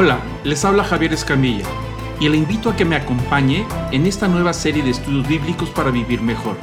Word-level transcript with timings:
Hola, 0.00 0.20
les 0.44 0.64
habla 0.64 0.84
Javier 0.84 1.12
Escamilla 1.12 1.66
y 2.20 2.28
le 2.28 2.36
invito 2.36 2.70
a 2.70 2.76
que 2.76 2.84
me 2.84 2.94
acompañe 2.94 3.66
en 3.90 4.06
esta 4.06 4.28
nueva 4.28 4.52
serie 4.52 4.84
de 4.84 4.90
estudios 4.90 5.26
bíblicos 5.26 5.70
para 5.70 5.90
vivir 5.90 6.22
mejor. 6.22 6.56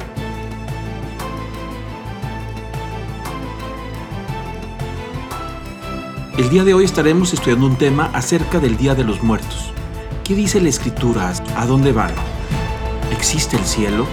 El 6.38 6.48
día 6.48 6.64
de 6.64 6.72
hoy 6.72 6.86
estaremos 6.86 7.34
estudiando 7.34 7.66
un 7.66 7.76
tema 7.76 8.08
acerca 8.14 8.58
del 8.58 8.78
Día 8.78 8.94
de 8.94 9.04
los 9.04 9.22
Muertos. 9.22 9.70
¿Qué 10.24 10.34
dice 10.34 10.58
la 10.58 10.70
Escritura? 10.70 11.30
¿A 11.58 11.66
dónde 11.66 11.92
van? 11.92 12.14
¿Existe 13.12 13.58
el 13.58 13.64
cielo? 13.66 14.06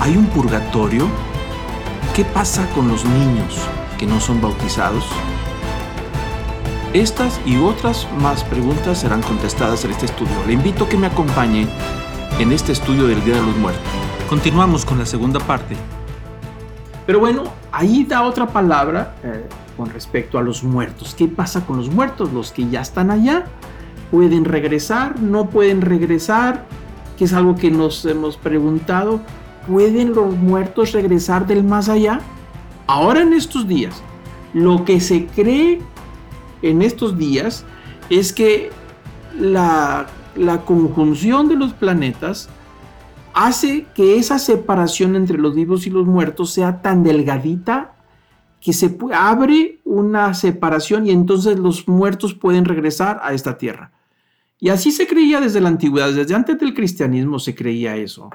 ¿Hay 0.00 0.18
un 0.18 0.26
purgatorio? 0.26 1.08
¿Qué 2.14 2.26
pasa 2.26 2.68
con 2.74 2.88
los 2.88 3.06
niños 3.06 3.56
que 3.96 4.04
no 4.04 4.20
son 4.20 4.42
bautizados? 4.42 5.06
Estas 6.92 7.40
y 7.44 7.58
otras 7.58 8.06
más 8.20 8.44
preguntas 8.44 9.00
serán 9.00 9.20
contestadas 9.20 9.84
en 9.84 9.90
este 9.90 10.06
estudio. 10.06 10.32
Le 10.46 10.54
invito 10.54 10.84
a 10.84 10.88
que 10.88 10.96
me 10.96 11.08
acompañe 11.08 11.66
en 12.38 12.52
este 12.52 12.72
estudio 12.72 13.06
del 13.06 13.22
Día 13.24 13.34
de 13.34 13.42
los 13.42 13.56
Muertos. 13.56 13.82
Continuamos 14.28 14.84
con 14.84 14.98
la 14.98 15.04
segunda 15.04 15.40
parte. 15.40 15.76
Pero 17.04 17.18
bueno, 17.18 17.44
ahí 17.72 18.04
da 18.04 18.22
otra 18.22 18.46
palabra 18.46 19.14
eh, 19.24 19.46
con 19.76 19.90
respecto 19.90 20.38
a 20.38 20.42
los 20.42 20.62
muertos. 20.62 21.14
¿Qué 21.14 21.28
pasa 21.28 21.66
con 21.66 21.76
los 21.76 21.90
muertos? 21.90 22.32
Los 22.32 22.52
que 22.52 22.68
ya 22.68 22.80
están 22.80 23.10
allá, 23.10 23.46
¿pueden 24.10 24.44
regresar? 24.44 25.20
¿No 25.20 25.50
pueden 25.50 25.82
regresar? 25.82 26.66
Que 27.18 27.24
es 27.24 27.32
algo 27.32 27.56
que 27.56 27.70
nos 27.70 28.04
hemos 28.06 28.36
preguntado. 28.36 29.20
¿Pueden 29.68 30.14
los 30.14 30.34
muertos 30.34 30.92
regresar 30.92 31.46
del 31.46 31.62
más 31.62 31.88
allá? 31.88 32.20
Ahora 32.86 33.20
en 33.22 33.32
estos 33.32 33.66
días, 33.66 34.02
lo 34.54 34.84
que 34.84 35.00
se 35.00 35.26
cree 35.26 35.82
en 36.62 36.82
estos 36.82 37.18
días 37.18 37.64
es 38.10 38.32
que 38.32 38.70
la, 39.38 40.06
conjunción 40.64 41.48
de 41.48 41.56
los 41.56 41.72
planetas 41.72 42.48
hace 43.34 43.86
que 43.94 44.16
esa 44.16 44.38
separación 44.38 45.16
entre 45.16 45.38
los 45.38 45.54
vivos 45.54 45.86
y 45.86 45.90
los 45.90 46.06
muertos 46.06 46.52
sea 46.52 46.82
tan 46.82 47.02
delgadita 47.02 47.94
que 48.60 48.72
se 48.72 48.96
abre 49.12 49.80
una 49.84 50.34
separación 50.34 51.06
y 51.06 51.10
entonces 51.10 51.58
los 51.58 51.86
muertos 51.86 52.34
pueden 52.34 52.64
regresar 52.64 53.20
a 53.22 53.32
esta 53.32 53.58
tierra. 53.58 53.92
Y 54.58 54.70
así 54.70 54.90
se 54.90 55.06
creía 55.06 55.40
desde 55.40 55.60
la 55.60 55.68
antigüedad, 55.68 56.12
desde 56.12 56.34
antes 56.34 56.58
del 56.58 56.74
cristianismo 56.74 57.38
se 57.38 57.54
creía 57.54 57.96
eso. 57.96 58.30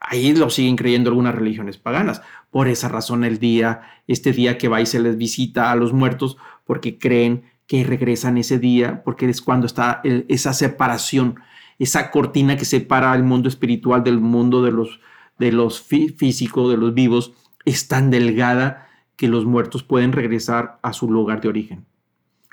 Ahí 0.00 0.34
lo 0.34 0.50
siguen 0.50 0.76
creyendo 0.76 1.10
algunas 1.10 1.34
religiones 1.34 1.78
paganas. 1.78 2.20
Por 2.50 2.68
esa 2.68 2.88
razón 2.88 3.24
el 3.24 3.38
día, 3.38 3.82
este 4.06 4.32
día 4.32 4.58
que 4.58 4.68
va 4.68 4.80
y 4.80 4.86
se 4.86 5.00
les 5.00 5.16
visita 5.16 5.70
a 5.70 5.76
los 5.76 5.92
muertos, 5.92 6.36
porque 6.64 6.98
creen 6.98 7.44
que 7.66 7.84
regresan 7.84 8.38
ese 8.38 8.58
día, 8.58 9.02
porque 9.04 9.28
es 9.28 9.40
cuando 9.40 9.66
está 9.66 10.00
esa 10.04 10.52
separación, 10.52 11.36
esa 11.78 12.10
cortina 12.10 12.56
que 12.56 12.64
separa 12.64 13.14
el 13.14 13.24
mundo 13.24 13.48
espiritual 13.48 14.04
del 14.04 14.20
mundo 14.20 14.62
de 14.62 14.72
los, 14.72 15.00
de 15.38 15.52
los 15.52 15.80
físicos, 15.80 16.70
de 16.70 16.76
los 16.76 16.94
vivos, 16.94 17.32
es 17.64 17.88
tan 17.88 18.10
delgada 18.10 18.88
que 19.16 19.28
los 19.28 19.44
muertos 19.44 19.82
pueden 19.82 20.12
regresar 20.12 20.78
a 20.82 20.92
su 20.92 21.10
lugar 21.10 21.40
de 21.40 21.48
origen. 21.48 21.86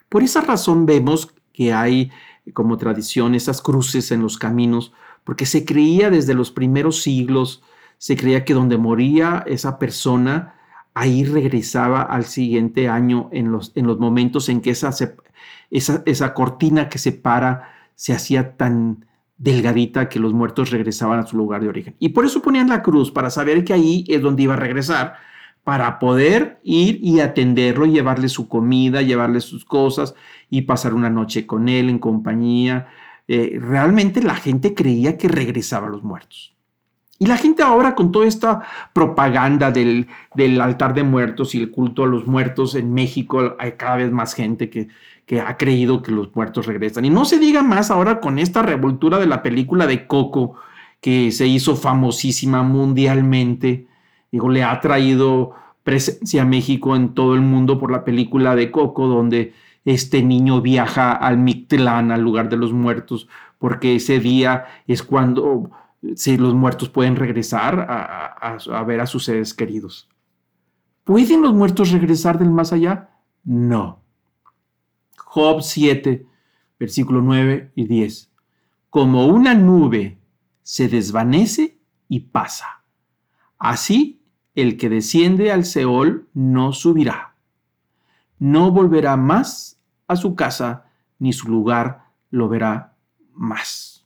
Por 0.09 0.23
esa 0.23 0.41
razón 0.41 0.85
vemos 0.85 1.33
que 1.53 1.73
hay 1.73 2.11
como 2.53 2.77
tradición 2.77 3.35
esas 3.35 3.61
cruces 3.61 4.11
en 4.11 4.21
los 4.21 4.37
caminos, 4.37 4.93
porque 5.23 5.45
se 5.45 5.65
creía 5.65 6.09
desde 6.09 6.33
los 6.33 6.51
primeros 6.51 7.01
siglos, 7.01 7.61
se 7.97 8.17
creía 8.17 8.45
que 8.45 8.53
donde 8.53 8.77
moría 8.77 9.43
esa 9.45 9.77
persona, 9.77 10.55
ahí 10.93 11.23
regresaba 11.23 12.01
al 12.01 12.25
siguiente 12.25 12.89
año 12.89 13.29
en 13.31 13.51
los, 13.51 13.71
en 13.75 13.87
los 13.87 13.99
momentos 13.99 14.49
en 14.49 14.61
que 14.61 14.71
esa, 14.71 14.91
esa, 15.69 16.03
esa 16.05 16.33
cortina 16.33 16.89
que 16.89 16.97
separa 16.97 17.73
se 17.95 18.13
hacía 18.13 18.57
tan 18.57 19.05
delgadita 19.37 20.07
que 20.07 20.19
los 20.19 20.33
muertos 20.33 20.69
regresaban 20.69 21.19
a 21.19 21.25
su 21.25 21.35
lugar 21.35 21.61
de 21.61 21.69
origen. 21.69 21.95
Y 21.99 22.09
por 22.09 22.25
eso 22.25 22.41
ponían 22.41 22.69
la 22.69 22.83
cruz, 22.83 23.11
para 23.11 23.29
saber 23.29 23.63
que 23.63 23.73
ahí 23.73 24.05
es 24.07 24.21
donde 24.21 24.43
iba 24.43 24.53
a 24.53 24.57
regresar, 24.57 25.15
para 25.63 25.99
poder 25.99 26.59
ir 26.63 26.99
y 27.01 27.19
atenderlo, 27.19 27.85
llevarle 27.85 28.29
su 28.29 28.47
comida, 28.47 29.01
llevarle 29.01 29.41
sus 29.41 29.65
cosas 29.65 30.15
y 30.49 30.63
pasar 30.63 30.93
una 30.93 31.09
noche 31.09 31.45
con 31.47 31.69
él 31.69 31.89
en 31.89 31.99
compañía. 31.99 32.87
Eh, 33.27 33.57
realmente 33.59 34.21
la 34.21 34.35
gente 34.35 34.73
creía 34.73 35.17
que 35.17 35.27
regresaba 35.27 35.87
a 35.87 35.91
los 35.91 36.03
muertos. 36.03 36.55
Y 37.21 37.27
la 37.27 37.37
gente 37.37 37.61
ahora 37.61 37.93
con 37.93 38.11
toda 38.11 38.25
esta 38.25 38.63
propaganda 38.93 39.69
del, 39.69 40.07
altar 40.59 40.95
de 40.95 41.03
muertos 41.03 41.53
y 41.53 41.61
el 41.61 41.69
culto 41.69 42.03
a 42.03 42.07
los 42.07 42.25
muertos 42.25 42.73
en 42.73 42.95
México, 42.95 43.53
hay 43.59 43.73
cada 43.73 43.97
vez 43.97 44.11
más 44.11 44.33
gente 44.33 44.71
que, 44.71 44.87
que 45.27 45.39
ha 45.39 45.55
creído 45.55 46.01
que 46.01 46.11
los 46.11 46.35
muertos 46.35 46.65
regresan. 46.65 47.05
Y 47.05 47.11
no 47.11 47.25
se 47.25 47.37
diga 47.37 47.61
más 47.61 47.91
ahora 47.91 48.21
con 48.21 48.39
esta 48.39 48.63
revoltura 48.63 49.19
de 49.19 49.27
la 49.27 49.43
película 49.43 49.85
de 49.85 50.07
Coco, 50.07 50.55
que 50.99 51.31
se 51.31 51.45
hizo 51.45 51.75
famosísima 51.75 52.63
mundialmente. 52.63 53.85
Digo, 54.31 54.49
le 54.49 54.63
ha 54.63 54.79
traído 54.79 55.51
presencia 55.83 56.41
a 56.41 56.45
México 56.45 56.95
en 56.95 57.13
todo 57.13 57.35
el 57.35 57.41
mundo 57.41 57.77
por 57.79 57.91
la 57.91 58.03
película 58.03 58.55
de 58.55 58.71
Coco, 58.71 59.05
donde 59.05 59.53
este 59.85 60.23
niño 60.23 60.59
viaja 60.61 61.11
al 61.11 61.37
Mictlán, 61.37 62.11
al 62.11 62.21
lugar 62.21 62.49
de 62.49 62.57
los 62.57 62.73
muertos, 62.73 63.27
porque 63.59 63.97
ese 63.97 64.19
día 64.19 64.65
es 64.87 65.03
cuando 65.03 65.69
si 66.15 66.37
los 66.37 66.53
muertos 66.53 66.89
pueden 66.89 67.15
regresar 67.15 67.87
a, 67.89 68.83
ver 68.83 69.01
a 69.01 69.05
sus 69.05 69.25
seres 69.25 69.53
queridos. 69.53 70.09
¿Pueden 71.03 71.41
los 71.41 71.53
muertos 71.53 71.91
regresar 71.91 72.39
del 72.39 72.49
más 72.49 72.73
allá? 72.73 73.09
No. 73.43 74.03
Job 75.17 75.61
7, 75.61 76.25
versículo 76.79 77.21
9 77.21 77.71
y 77.75 77.85
10. 77.85 78.31
Como 78.89 79.27
una 79.27 79.53
nube 79.53 80.19
se 80.63 80.87
desvanece 80.87 81.79
y 82.07 82.19
pasa. 82.21 82.83
Así 83.57 84.21
el 84.55 84.77
que 84.77 84.89
desciende 84.89 85.51
al 85.51 85.65
Seol 85.65 86.27
no 86.33 86.73
subirá. 86.73 87.35
No 88.37 88.71
volverá 88.71 89.17
más 89.17 89.79
a 90.07 90.15
su 90.15 90.35
casa, 90.35 90.85
ni 91.19 91.31
su 91.31 91.47
lugar 91.47 92.05
lo 92.31 92.49
verá 92.49 92.97
más. 93.33 94.00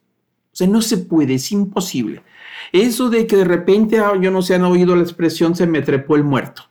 O 0.56 0.58
sea, 0.58 0.68
no 0.68 0.82
se 0.82 1.00
puede, 1.00 1.34
es 1.34 1.52
imposible. 1.52 2.24
Eso 2.72 3.10
de 3.10 3.28
que 3.28 3.36
de 3.36 3.44
repente, 3.44 4.00
ah, 4.00 4.14
yo 4.18 4.32
no 4.32 4.42
sé, 4.42 4.56
han 4.56 4.64
oído 4.64 4.96
la 4.96 5.02
expresión 5.02 5.54
se 5.54 5.68
me 5.68 5.82
trepó 5.82 6.16
el 6.16 6.24
muerto. 6.24 6.64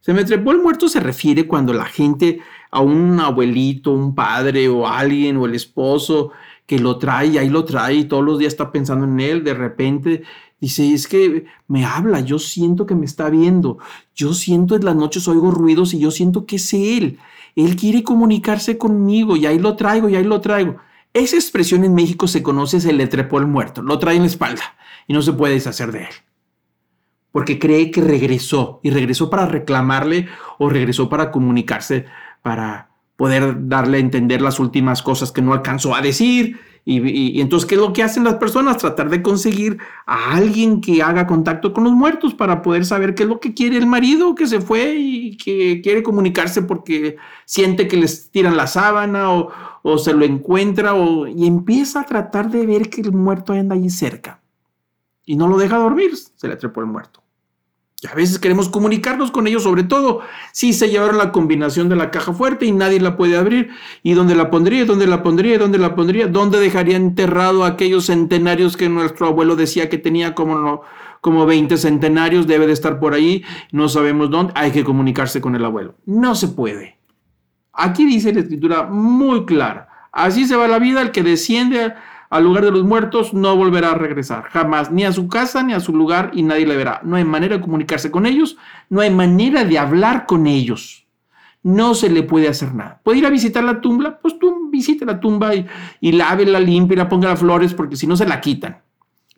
Se 0.00 0.12
me 0.12 0.24
trepó 0.24 0.50
el 0.50 0.60
muerto 0.60 0.88
se 0.88 0.98
refiere 0.98 1.46
cuando 1.46 1.72
la 1.72 1.84
gente, 1.84 2.40
a 2.72 2.80
un 2.80 3.20
abuelito, 3.20 3.92
un 3.92 4.16
padre 4.16 4.68
o 4.68 4.88
alguien 4.88 5.36
o 5.36 5.46
el 5.46 5.54
esposo 5.54 6.32
que 6.66 6.80
lo 6.80 6.98
trae, 6.98 7.28
y 7.28 7.38
ahí 7.38 7.48
lo 7.48 7.64
trae 7.64 7.94
y 7.94 8.04
todos 8.06 8.24
los 8.24 8.40
días 8.40 8.52
está 8.52 8.72
pensando 8.72 9.04
en 9.04 9.20
él, 9.20 9.44
de 9.44 9.54
repente 9.54 10.22
dice, 10.60 10.92
es 10.92 11.06
que 11.06 11.44
me 11.68 11.84
habla, 11.84 12.18
yo 12.18 12.40
siento 12.40 12.84
que 12.84 12.96
me 12.96 13.06
está 13.06 13.30
viendo, 13.30 13.78
yo 14.16 14.34
siento 14.34 14.74
en 14.74 14.84
las 14.84 14.96
noches 14.96 15.28
oigo 15.28 15.52
ruidos 15.52 15.94
y 15.94 16.00
yo 16.00 16.10
siento 16.10 16.46
que 16.46 16.56
es 16.56 16.74
él. 16.74 17.20
Él 17.54 17.76
quiere 17.76 18.02
comunicarse 18.02 18.76
conmigo 18.76 19.36
y 19.36 19.46
ahí 19.46 19.60
lo 19.60 19.76
traigo 19.76 20.08
y 20.08 20.16
ahí 20.16 20.24
lo 20.24 20.40
traigo. 20.40 20.78
Esa 21.12 21.36
expresión 21.36 21.84
en 21.84 21.94
México 21.94 22.28
se 22.28 22.42
conoce, 22.42 22.80
se 22.80 22.92
le 22.92 23.06
trepó 23.06 23.38
el 23.38 23.46
muerto, 23.46 23.82
lo 23.82 23.98
trae 23.98 24.16
en 24.16 24.22
la 24.22 24.28
espalda 24.28 24.62
y 25.06 25.12
no 25.12 25.22
se 25.22 25.32
puede 25.32 25.54
deshacer 25.54 25.90
de 25.92 26.04
él. 26.04 26.14
Porque 27.32 27.58
cree 27.58 27.90
que 27.90 28.00
regresó 28.00 28.80
y 28.82 28.90
regresó 28.90 29.30
para 29.30 29.46
reclamarle 29.46 30.28
o 30.58 30.68
regresó 30.68 31.08
para 31.08 31.30
comunicarse, 31.30 32.06
para 32.42 32.90
poder 33.16 33.68
darle 33.68 33.98
a 33.98 34.00
entender 34.00 34.40
las 34.40 34.60
últimas 34.60 35.02
cosas 35.02 35.32
que 35.32 35.42
no 35.42 35.52
alcanzó 35.52 35.94
a 35.94 36.00
decir 36.00 36.58
y, 36.84 37.40
entonces, 37.40 37.68
¿qué 37.68 37.74
es 37.74 37.80
lo 37.80 37.92
que 37.92 38.02
hacen 38.02 38.24
las 38.24 38.36
personas? 38.36 38.78
Tratar 38.78 39.10
de 39.10 39.22
conseguir 39.22 39.78
a 40.06 40.34
alguien 40.34 40.80
que 40.80 41.02
haga 41.02 41.26
contacto 41.26 41.72
con 41.72 41.84
los 41.84 41.92
muertos 41.92 42.34
para 42.34 42.62
poder 42.62 42.86
saber 42.86 43.14
qué 43.14 43.24
es 43.24 43.28
lo 43.28 43.38
que 43.38 43.54
quiere 43.54 43.76
el 43.76 43.86
marido 43.86 44.34
que 44.34 44.46
se 44.46 44.60
fue 44.60 44.94
y 44.96 45.36
que 45.36 45.80
quiere 45.82 46.02
comunicarse 46.02 46.62
porque 46.62 47.16
siente 47.44 47.86
que 47.86 47.96
les 47.98 48.30
tiran 48.30 48.56
la 48.56 48.66
sábana 48.66 49.30
o, 49.30 49.50
o 49.82 49.98
se 49.98 50.12
lo 50.12 50.24
encuentra 50.24 50.94
o, 50.94 51.26
y 51.26 51.46
empieza 51.46 52.00
a 52.00 52.06
tratar 52.06 52.50
de 52.50 52.66
ver 52.66 52.90
que 52.90 53.00
el 53.00 53.12
muerto 53.12 53.52
anda 53.52 53.74
ahí 53.74 53.90
cerca. 53.90 54.40
Y 55.24 55.36
no 55.36 55.48
lo 55.48 55.58
deja 55.58 55.76
dormir, 55.76 56.16
se 56.16 56.48
le 56.48 56.56
trepó 56.56 56.80
el 56.80 56.86
muerto. 56.86 57.20
Y 58.02 58.06
a 58.06 58.14
veces 58.14 58.38
queremos 58.38 58.70
comunicarnos 58.70 59.30
con 59.30 59.46
ellos, 59.46 59.62
sobre 59.62 59.82
todo 59.82 60.20
si 60.52 60.72
se 60.72 60.88
llevaron 60.88 61.18
la 61.18 61.32
combinación 61.32 61.90
de 61.90 61.96
la 61.96 62.10
caja 62.10 62.32
fuerte 62.32 62.64
y 62.64 62.72
nadie 62.72 62.98
la 62.98 63.16
puede 63.16 63.36
abrir. 63.36 63.70
¿Y 64.02 64.14
dónde 64.14 64.34
la 64.34 64.50
pondría? 64.50 64.86
¿Dónde 64.86 65.06
la 65.06 65.22
pondría? 65.22 65.58
¿Dónde 65.58 65.76
la 65.76 65.94
pondría? 65.94 66.26
¿Dónde 66.26 66.58
dejaría 66.60 66.96
enterrado 66.96 67.64
aquellos 67.64 68.06
centenarios 68.06 68.78
que 68.78 68.88
nuestro 68.88 69.26
abuelo 69.26 69.54
decía 69.54 69.90
que 69.90 69.98
tenía 69.98 70.34
como, 70.34 70.80
como 71.20 71.44
20 71.44 71.76
centenarios? 71.76 72.46
Debe 72.46 72.66
de 72.66 72.72
estar 72.72 72.98
por 73.00 73.12
ahí. 73.12 73.44
No 73.70 73.90
sabemos 73.90 74.30
dónde. 74.30 74.54
Hay 74.56 74.70
que 74.70 74.82
comunicarse 74.82 75.42
con 75.42 75.54
el 75.54 75.64
abuelo. 75.66 75.94
No 76.06 76.34
se 76.34 76.48
puede. 76.48 76.99
Aquí 77.72 78.04
dice 78.04 78.32
la 78.32 78.40
escritura 78.40 78.84
muy 78.84 79.44
clara. 79.44 79.88
Así 80.12 80.46
se 80.46 80.56
va 80.56 80.66
la 80.68 80.78
vida 80.78 81.02
el 81.02 81.12
que 81.12 81.22
desciende 81.22 81.94
al 82.30 82.44
lugar 82.44 82.64
de 82.64 82.70
los 82.70 82.84
muertos 82.84 83.34
no 83.34 83.56
volverá 83.56 83.90
a 83.90 83.94
regresar, 83.94 84.44
jamás, 84.44 84.92
ni 84.92 85.04
a 85.04 85.12
su 85.12 85.26
casa 85.26 85.64
ni 85.64 85.72
a 85.72 85.80
su 85.80 85.92
lugar 85.92 86.30
y 86.32 86.44
nadie 86.44 86.64
le 86.64 86.76
verá. 86.76 87.00
No 87.02 87.16
hay 87.16 87.24
manera 87.24 87.56
de 87.56 87.62
comunicarse 87.62 88.12
con 88.12 88.24
ellos, 88.24 88.56
no 88.88 89.00
hay 89.00 89.10
manera 89.10 89.64
de 89.64 89.78
hablar 89.78 90.26
con 90.26 90.46
ellos. 90.46 91.06
No 91.62 91.94
se 91.94 92.08
le 92.08 92.22
puede 92.22 92.48
hacer 92.48 92.72
nada. 92.72 93.00
¿Puede 93.02 93.18
ir 93.18 93.26
a 93.26 93.30
visitar 93.30 93.64
la 93.64 93.80
tumba? 93.80 94.18
Pues 94.22 94.38
tú 94.38 94.70
visite 94.70 95.04
la 95.04 95.18
tumba 95.18 95.54
y, 95.54 95.66
y 96.00 96.12
lávela, 96.12 96.60
limpia 96.60 97.08
ponga 97.08 97.28
las 97.28 97.40
flores, 97.40 97.74
porque 97.74 97.96
si 97.96 98.06
no 98.06 98.16
se 98.16 98.26
la 98.26 98.40
quitan. 98.40 98.78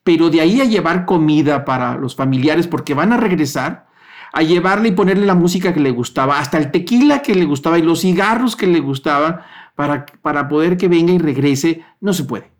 Pero 0.05 0.28
de 0.28 0.40
ahí 0.43 0.61
a 0.61 0.67
llevar 0.67 1.06
comida 1.06 1.64
para 1.64 1.96
los 1.96 2.14
familiares, 2.14 2.69
porque 2.69 2.94
van 2.94 3.12
a 3.12 3.17
regresar, 3.17 3.87
a 4.32 4.43
llevarle 4.43 4.88
y 4.88 4.93
ponerle 4.93 5.26
la 5.26 5.34
música 5.34 5.75
que 5.75 5.81
le 5.81 5.90
gustaba, 5.90 6.38
hasta 6.38 6.58
el 6.58 6.70
tequila 6.70 7.23
que 7.23 7.34
le 7.34 7.44
gustaba 7.44 7.79
y 7.79 7.82
los 7.82 8.00
cigarros 8.00 8.56
que 8.56 8.67
le 8.67 8.81
gustaba, 8.81 9.44
para, 9.75 10.06
para 10.23 10.49
poder 10.49 10.76
que 10.76 10.88
venga 10.88 11.12
y 11.12 11.19
regrese, 11.19 11.84
no 12.00 12.12
se 12.12 12.25
puede. 12.25 12.50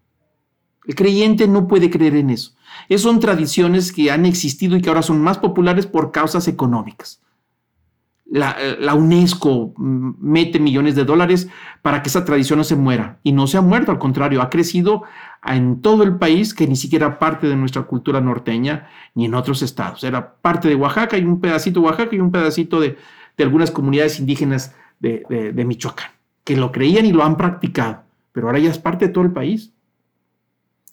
El 0.87 0.95
creyente 0.95 1.47
no 1.47 1.69
puede 1.69 1.91
creer 1.91 2.17
en 2.17 2.31
eso. 2.31 2.55
Esas 2.89 3.03
son 3.03 3.21
tradiciones 3.21 3.93
que 3.93 4.11
han 4.11 4.27
existido 4.27 4.77
y 4.77 4.83
que 4.83 4.89
ahora 4.89 5.03
son 5.03 5.21
más 5.21 5.39
populares 5.39 5.87
por 5.87 6.11
causas 6.11 6.49
económicas. 6.49 7.23
La, 8.33 8.95
UNESCO 8.95 9.75
mete 9.77 10.59
millones 10.59 10.95
de 10.95 11.05
dólares 11.05 11.49
para 11.83 12.03
que 12.03 12.09
esa 12.09 12.25
tradición 12.25 12.59
no 12.59 12.65
se 12.65 12.77
muera. 12.77 13.19
Y 13.23 13.33
no 13.33 13.47
se 13.47 13.59
ha 13.59 13.61
muerto, 13.61 13.91
al 13.91 13.99
contrario, 13.99 14.41
ha 14.41 14.49
crecido 14.49 15.03
en 15.45 15.83
todo 15.83 16.03
el 16.03 16.17
país, 16.17 16.55
que 16.55 16.67
ni 16.67 16.77
siquiera 16.77 17.19
parte 17.19 17.47
de 17.47 17.57
nuestra 17.57 17.83
cultura 17.83 18.23
norteña, 18.23 18.89
ni 19.15 19.27
en 19.27 19.35
otros 19.35 19.61
estados. 19.61 20.03
Era 20.03 20.37
parte 20.37 20.69
de 20.69 20.77
Oaxaca 20.77 21.19
y 21.19 21.25
un 21.25 21.41
pedacito 21.41 21.81
de 21.81 21.87
Oaxaca 21.87 22.17
y 22.17 22.21
un 22.21 22.31
pedacito 22.31 22.81
de, 22.81 22.97
algunas 23.39 23.71
comunidades 23.71 24.19
indígenas 24.19 24.75
de, 25.01 25.53
de 25.55 25.65
Michoacán, 25.65 26.13
que 26.45 26.57
lo 26.57 26.73
creían 26.73 27.05
y 27.05 27.13
lo 27.13 27.25
han 27.25 27.37
practicado. 27.37 28.05
Pero 28.33 28.47
ahora 28.47 28.61
ya 28.61 28.71
es 28.71 28.79
parte 28.79 29.09
de 29.09 29.13
todo 29.13 29.25
el 29.25 29.33
país. 29.33 29.73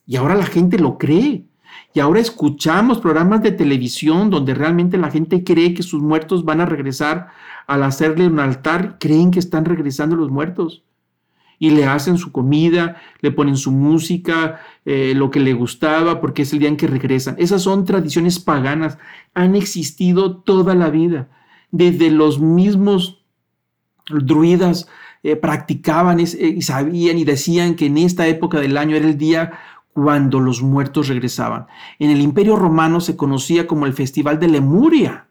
Y 0.05 0.17
ahora 0.17 0.35
la 0.35 0.45
gente 0.45 0.77
lo 0.77 0.97
cree. 0.97 1.45
Y 1.93 1.99
ahora 1.99 2.19
escuchamos 2.19 2.99
programas 2.99 3.41
de 3.41 3.51
televisión 3.51 4.29
donde 4.29 4.53
realmente 4.53 4.97
la 4.97 5.09
gente 5.09 5.43
cree 5.43 5.73
que 5.73 5.83
sus 5.83 6.01
muertos 6.01 6.45
van 6.45 6.61
a 6.61 6.65
regresar 6.65 7.29
al 7.65 7.83
hacerle 7.83 8.27
un 8.27 8.39
altar, 8.39 8.97
creen 8.99 9.31
que 9.31 9.39
están 9.39 9.65
regresando 9.65 10.15
los 10.15 10.29
muertos. 10.29 10.83
Y 11.57 11.71
le 11.71 11.85
hacen 11.85 12.17
su 12.17 12.31
comida, 12.31 12.97
le 13.21 13.31
ponen 13.31 13.57
su 13.57 13.71
música, 13.71 14.61
eh, 14.85 15.13
lo 15.15 15.29
que 15.29 15.39
le 15.39 15.53
gustaba, 15.53 16.21
porque 16.21 16.43
es 16.43 16.53
el 16.53 16.59
día 16.59 16.69
en 16.69 16.77
que 16.77 16.87
regresan. 16.87 17.35
Esas 17.37 17.63
son 17.63 17.85
tradiciones 17.85 18.39
paganas, 18.39 18.97
han 19.33 19.55
existido 19.55 20.37
toda 20.37 20.73
la 20.75 20.89
vida. 20.89 21.27
Desde 21.71 22.11
los 22.11 22.39
mismos 22.39 23.23
druidas 24.09 24.87
eh, 25.21 25.35
practicaban 25.35 26.19
eh, 26.19 26.23
y 26.23 26.61
sabían 26.61 27.17
y 27.17 27.25
decían 27.25 27.75
que 27.75 27.87
en 27.87 27.97
esta 27.97 28.27
época 28.27 28.59
del 28.59 28.77
año 28.77 28.95
era 28.95 29.07
el 29.07 29.17
día 29.17 29.59
cuando 29.93 30.39
los 30.39 30.61
muertos 30.61 31.07
regresaban. 31.07 31.67
En 31.97 32.09
el 32.09 32.21
Imperio 32.21 32.55
Romano 32.55 33.01
se 33.01 33.15
conocía 33.15 33.67
como 33.67 33.85
el 33.85 33.93
Festival 33.93 34.39
de 34.39 34.47
Lemuria. 34.47 35.27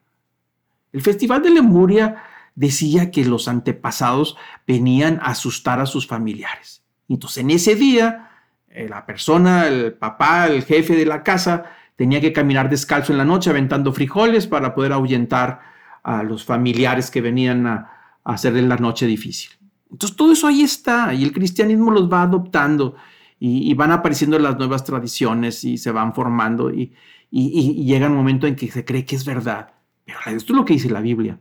El 0.93 1.03
Festival 1.03 1.43
de 1.43 1.51
Lemuria 1.51 2.23
decía 2.55 3.11
que 3.11 3.25
los 3.25 3.49
antepasados 3.49 4.37
venían 4.67 5.21
a 5.23 5.31
asustar 5.31 5.81
a 5.81 5.87
sus 5.87 6.07
familiares. 6.07 6.83
Entonces 7.09 7.39
en 7.39 7.51
ese 7.51 7.77
día, 7.77 8.31
eh, 8.69 8.89
la 8.89 9.07
persona, 9.07 9.69
el 9.69 9.95
papá, 9.95 10.47
el 10.47 10.65
jefe 10.65 10.97
de 10.97 11.07
la 11.07 11.23
casa, 11.23 11.65
tenía 11.97 12.21
que 12.21 12.33
caminar 12.33 12.69
descalzo 12.69 13.13
en 13.13 13.19
la 13.19 13.25
noche 13.25 13.51
aventando 13.51 13.93
frijoles 13.93 14.47
para 14.47 14.75
poder 14.75 14.93
ahuyentar 14.93 15.61
a 16.03 16.23
los 16.23 16.45
familiares 16.45 17.11
que 17.11 17.21
venían 17.21 17.67
a, 17.67 17.91
a 18.25 18.33
hacerle 18.35 18.63
la 18.63 18.77
noche 18.77 19.07
difícil. 19.07 19.51
Entonces 19.91 20.17
todo 20.17 20.33
eso 20.33 20.47
ahí 20.47 20.63
está 20.63 21.15
y 21.15 21.23
el 21.23 21.33
cristianismo 21.33 21.91
los 21.91 22.13
va 22.13 22.23
adoptando 22.23 22.97
y, 23.41 23.73
van 23.75 23.93
apareciendo 23.93 24.39
las 24.39 24.59
nuevas 24.59 24.85
tradiciones 24.85 25.63
y 25.65 25.79
se 25.79 25.91
van 25.91 26.15
formando 26.15 26.71
y, 26.71 26.95
llega 27.31 28.09
un 28.09 28.17
momento 28.17 28.47
en 28.47 28.57
que 28.57 28.71
se 28.71 28.85
cree 28.85 29.05
que 29.05 29.17
es 29.17 29.25
verdad. 29.25 29.73
Pero 30.05 30.19
esto 30.27 30.53
es 30.53 30.57
lo 30.57 30.65
que 30.65 30.73
dice 30.75 30.91
la 30.91 31.01
Biblia. 31.01 31.39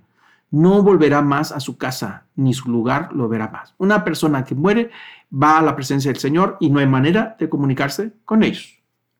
No 0.51 0.81
volverá 0.81 1.21
más 1.21 1.51
a 1.51 1.59
su 1.59 1.77
casa, 1.77 2.25
ni 2.35 2.53
su 2.53 2.69
lugar 2.69 3.13
lo 3.13 3.27
verá 3.27 3.49
más. 3.49 3.73
Una 3.77 4.03
persona 4.03 4.43
que 4.43 4.55
muere 4.55 4.91
va 5.31 5.57
a 5.57 5.61
la 5.61 5.75
presencia 5.75 6.11
del 6.11 6.19
Señor 6.19 6.57
y 6.59 6.69
no 6.69 6.79
hay 6.79 6.87
manera 6.87 7.35
de 7.39 7.49
comunicarse 7.49 8.13
con 8.25 8.43
ellos. 8.43 8.79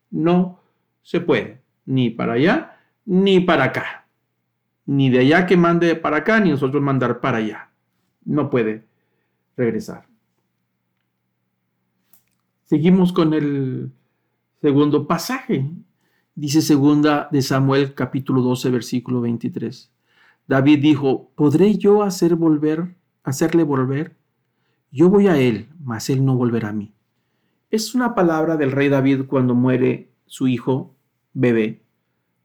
No 0.10 0.60
se 1.02 1.20
puede, 1.20 1.62
ni 1.86 2.10
para 2.10 2.34
allá, 2.34 2.78
ni 3.06 3.40
para 3.40 3.66
acá. 3.66 4.06
Ni 4.86 5.10
de 5.10 5.20
allá 5.20 5.46
que 5.46 5.58
mande 5.58 5.96
para 5.96 6.18
acá, 6.18 6.40
ni 6.40 6.50
nosotros 6.50 6.82
mandar 6.82 7.20
para 7.20 7.38
allá. 7.38 7.70
No 8.24 8.50
puede 8.50 8.86
regresar. 9.58 10.06
Seguimos 12.68 13.14
con 13.14 13.34
el 13.34 13.94
segundo 14.62 15.08
pasaje. 15.08 15.72
Dice 16.36 16.62
segunda 16.62 17.30
de 17.32 17.42
Samuel 17.42 17.94
capítulo 17.94 18.42
12 18.42 18.70
versículo 18.72 19.22
23. 19.22 19.90
David 20.48 20.82
dijo, 20.82 21.32
¿podré 21.36 21.78
yo 21.78 22.04
hacer 22.04 22.36
volver, 22.36 22.98
hacerle 23.24 23.64
volver? 23.64 24.18
Yo 24.92 25.10
voy 25.10 25.28
a 25.28 25.38
él, 25.38 25.70
mas 25.82 26.10
él 26.10 26.26
no 26.26 26.36
volverá 26.36 26.68
a 26.70 26.74
mí. 26.74 26.94
Es 27.72 27.96
una 27.96 28.14
palabra 28.14 28.58
del 28.58 28.74
rey 28.74 28.90
David 28.90 29.28
cuando 29.28 29.56
muere 29.56 30.12
su 30.26 30.50
hijo, 30.50 30.94
bebé, 31.34 31.84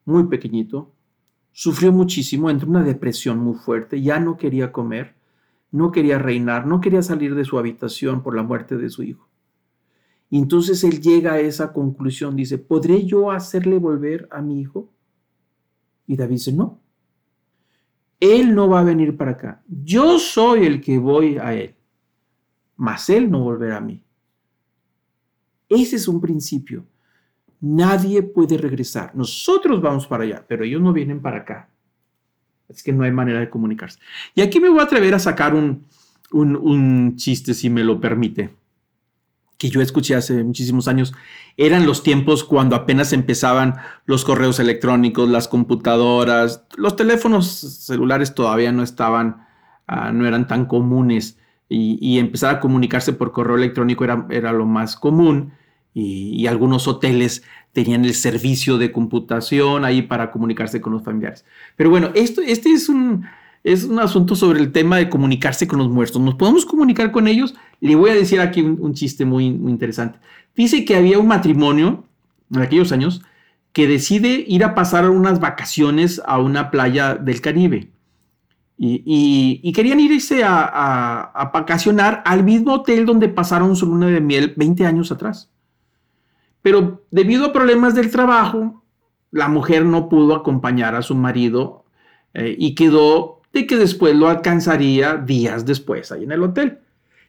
muy 0.04 0.28
pequeñito. 0.28 0.92
Sufrió 1.50 1.90
muchísimo, 1.90 2.48
entró 2.48 2.68
en 2.68 2.76
una 2.76 2.84
depresión 2.84 3.40
muy 3.40 3.56
fuerte, 3.56 4.00
ya 4.00 4.20
no 4.20 4.36
quería 4.36 4.70
comer, 4.70 5.16
no 5.72 5.90
quería 5.90 6.20
reinar, 6.20 6.64
no 6.68 6.80
quería 6.80 7.02
salir 7.02 7.34
de 7.34 7.44
su 7.44 7.58
habitación 7.58 8.22
por 8.22 8.36
la 8.36 8.44
muerte 8.44 8.76
de 8.76 8.88
su 8.88 9.02
hijo. 9.02 9.31
Y 10.32 10.38
entonces 10.38 10.82
él 10.82 10.98
llega 11.02 11.34
a 11.34 11.40
esa 11.40 11.74
conclusión, 11.74 12.34
dice, 12.34 12.56
¿podré 12.56 13.04
yo 13.04 13.30
hacerle 13.30 13.76
volver 13.76 14.26
a 14.30 14.40
mi 14.40 14.62
hijo? 14.62 14.90
Y 16.06 16.16
David 16.16 16.36
dice, 16.36 16.52
no, 16.54 16.80
él 18.18 18.54
no 18.54 18.66
va 18.66 18.80
a 18.80 18.84
venir 18.84 19.14
para 19.14 19.32
acá, 19.32 19.62
yo 19.68 20.18
soy 20.18 20.64
el 20.64 20.80
que 20.80 20.96
voy 20.96 21.36
a 21.36 21.52
él, 21.52 21.74
mas 22.76 23.10
él 23.10 23.30
no 23.30 23.40
volverá 23.40 23.76
a 23.76 23.82
mí. 23.82 24.02
Ese 25.68 25.96
es 25.96 26.08
un 26.08 26.18
principio. 26.18 26.86
Nadie 27.60 28.22
puede 28.22 28.56
regresar. 28.56 29.14
Nosotros 29.14 29.82
vamos 29.82 30.06
para 30.06 30.24
allá, 30.24 30.42
pero 30.48 30.64
ellos 30.64 30.80
no 30.80 30.94
vienen 30.94 31.20
para 31.20 31.40
acá. 31.40 31.68
Es 32.70 32.82
que 32.82 32.90
no 32.94 33.04
hay 33.04 33.12
manera 33.12 33.40
de 33.40 33.50
comunicarse. 33.50 33.98
Y 34.34 34.40
aquí 34.40 34.60
me 34.60 34.70
voy 34.70 34.80
a 34.80 34.84
atrever 34.84 35.14
a 35.14 35.18
sacar 35.18 35.54
un, 35.54 35.84
un, 36.30 36.56
un 36.56 37.16
chiste, 37.16 37.52
si 37.52 37.68
me 37.68 37.84
lo 37.84 38.00
permite 38.00 38.61
que 39.62 39.70
yo 39.70 39.80
escuché 39.80 40.16
hace 40.16 40.42
muchísimos 40.42 40.88
años, 40.88 41.14
eran 41.56 41.86
los 41.86 42.02
tiempos 42.02 42.42
cuando 42.42 42.74
apenas 42.74 43.12
empezaban 43.12 43.76
los 44.06 44.24
correos 44.24 44.58
electrónicos, 44.58 45.28
las 45.28 45.46
computadoras, 45.46 46.64
los 46.76 46.96
teléfonos 46.96 47.46
celulares 47.46 48.34
todavía 48.34 48.72
no 48.72 48.82
estaban, 48.82 49.46
ah, 49.86 50.10
no 50.10 50.26
eran 50.26 50.48
tan 50.48 50.66
comunes 50.66 51.38
y, 51.68 52.18
empezar 52.18 52.56
a 52.56 52.60
comunicarse 52.60 53.12
por 53.12 53.30
correo 53.30 53.54
electrónico 53.54 54.02
era, 54.02 54.26
era 54.30 54.52
lo 54.52 54.66
más 54.66 54.96
común 54.96 55.52
y, 55.94 56.44
algunos 56.48 56.88
hoteles 56.88 57.44
tenían 57.70 58.04
el 58.04 58.14
servicio 58.14 58.78
de 58.78 58.90
computación 58.90 59.84
ahí 59.84 60.02
para 60.02 60.32
comunicarse 60.32 60.80
con 60.80 60.92
los 60.92 61.04
familiares. 61.04 61.44
Pero 61.76 61.88
bueno, 61.88 62.10
esto, 62.14 62.42
este 62.42 62.72
es 62.72 62.88
un, 62.88 63.26
es 63.64 63.84
un 63.84 63.98
asunto 64.00 64.34
sobre 64.34 64.60
el 64.60 64.72
tema 64.72 64.96
de 64.96 65.08
comunicarse 65.08 65.68
con 65.68 65.78
los 65.78 65.88
muertos. 65.88 66.20
¿Nos 66.20 66.34
podemos 66.34 66.66
comunicar 66.66 67.12
con 67.12 67.28
ellos? 67.28 67.54
Le 67.80 67.94
voy 67.94 68.10
a 68.10 68.14
decir 68.14 68.40
aquí 68.40 68.60
un, 68.60 68.94
chiste 68.94 69.24
muy, 69.24 69.46
interesante. 69.46 70.18
Dice 70.56 70.84
que 70.84 70.96
había 70.96 71.18
un 71.18 71.28
matrimonio 71.28 72.04
en 72.52 72.60
aquellos 72.60 72.92
años 72.92 73.22
que 73.72 73.86
decide 73.86 74.44
ir 74.46 74.64
a 74.64 74.74
pasar 74.74 75.08
unas 75.08 75.40
vacaciones 75.40 76.20
a 76.26 76.38
una 76.38 76.70
playa 76.70 77.14
del 77.14 77.40
Caribe. 77.40 77.90
Y, 78.76 79.72
querían 79.72 80.00
irse 80.00 80.42
a, 80.44 81.50
vacacionar 81.54 82.22
al 82.26 82.42
mismo 82.42 82.74
hotel 82.74 83.06
donde 83.06 83.28
pasaron 83.28 83.76
su 83.76 83.86
luna 83.86 84.08
de 84.08 84.20
miel 84.20 84.54
20 84.56 84.84
años 84.86 85.12
atrás. 85.12 85.52
Pero 86.62 87.04
debido 87.12 87.46
a 87.46 87.52
problemas 87.52 87.94
del 87.94 88.10
trabajo, 88.10 88.82
la 89.30 89.48
mujer 89.48 89.84
no 89.84 90.08
pudo 90.08 90.34
acompañar 90.34 90.96
a 90.96 91.02
su 91.02 91.14
marido 91.14 91.84
eh, 92.34 92.56
y 92.58 92.74
quedó 92.74 93.41
de 93.52 93.66
que 93.66 93.76
después 93.76 94.14
lo 94.14 94.28
alcanzaría 94.28 95.16
días 95.16 95.66
después 95.66 96.10
ahí 96.10 96.24
en 96.24 96.32
el 96.32 96.42
hotel. 96.42 96.78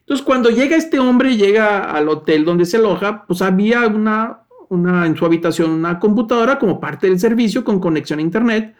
Entonces, 0.00 0.24
cuando 0.24 0.50
llega 0.50 0.76
este 0.76 0.98
hombre, 0.98 1.36
llega 1.36 1.90
al 1.90 2.08
hotel 2.08 2.44
donde 2.44 2.66
se 2.66 2.76
aloja, 2.76 3.24
pues 3.26 3.40
había 3.42 3.86
una, 3.86 4.40
una 4.68 5.06
en 5.06 5.16
su 5.16 5.24
habitación 5.24 5.70
una 5.70 5.98
computadora 5.98 6.58
como 6.58 6.80
parte 6.80 7.08
del 7.08 7.18
servicio 7.18 7.64
con 7.64 7.80
conexión 7.80 8.18
a 8.18 8.22
internet. 8.22 8.74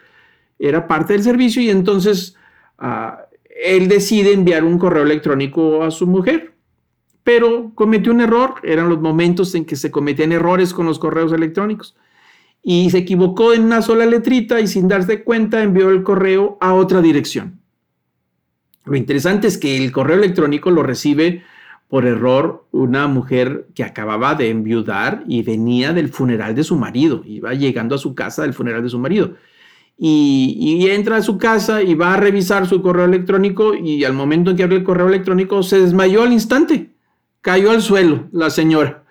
Era 0.58 0.86
parte 0.86 1.14
del 1.14 1.22
servicio 1.22 1.62
y 1.62 1.70
entonces 1.70 2.36
ah, 2.78 3.22
él 3.62 3.88
decide 3.88 4.32
enviar 4.32 4.64
un 4.64 4.78
correo 4.78 5.02
electrónico 5.02 5.82
a 5.82 5.90
su 5.90 6.06
mujer. 6.06 6.52
Pero 7.22 7.72
cometió 7.74 8.12
un 8.12 8.20
error, 8.20 8.56
eran 8.62 8.90
los 8.90 9.00
momentos 9.00 9.54
en 9.54 9.64
que 9.64 9.76
se 9.76 9.90
cometían 9.90 10.32
errores 10.32 10.74
con 10.74 10.84
los 10.84 10.98
correos 10.98 11.32
electrónicos 11.32 11.96
y 12.64 12.88
se 12.88 12.98
equivocó 12.98 13.52
en 13.52 13.62
una 13.64 13.82
sola 13.82 14.06
letrita 14.06 14.58
y 14.60 14.66
sin 14.66 14.88
darse 14.88 15.22
cuenta 15.22 15.62
envió 15.62 15.90
el 15.90 16.02
correo 16.02 16.56
a 16.62 16.72
otra 16.72 17.02
dirección. 17.02 17.60
Lo 18.86 18.96
interesante 18.96 19.46
es 19.46 19.58
que 19.58 19.76
el 19.76 19.92
correo 19.92 20.16
electrónico 20.16 20.70
lo 20.70 20.82
recibe 20.82 21.42
por 21.88 22.06
error 22.06 22.66
una 22.72 23.06
mujer 23.06 23.68
que 23.74 23.84
acababa 23.84 24.34
de 24.34 24.48
enviudar 24.48 25.24
y 25.28 25.42
venía 25.42 25.92
del 25.92 26.08
funeral 26.08 26.54
de 26.54 26.64
su 26.64 26.76
marido, 26.76 27.22
iba 27.26 27.52
llegando 27.52 27.94
a 27.94 27.98
su 27.98 28.14
casa 28.14 28.42
del 28.42 28.54
funeral 28.54 28.82
de 28.82 28.88
su 28.88 28.98
marido. 28.98 29.34
Y, 29.96 30.56
y, 30.58 30.90
entra 30.90 31.18
a 31.18 31.22
su 31.22 31.38
casa 31.38 31.80
y 31.82 31.94
va 31.94 32.14
a 32.14 32.16
revisar 32.16 32.66
su 32.66 32.82
correo 32.82 33.04
electrónico 33.04 33.76
y 33.76 34.02
al 34.02 34.12
momento 34.12 34.50
en 34.50 34.56
que 34.56 34.64
abre 34.64 34.76
el 34.76 34.82
correo 34.82 35.06
electrónico 35.06 35.62
se 35.62 35.78
desmayó 35.78 36.22
al 36.22 36.32
instante. 36.32 36.90
cayó 37.42 37.70
al 37.70 37.80
suelo 37.80 38.24
la 38.32 38.50
señora. 38.50 39.03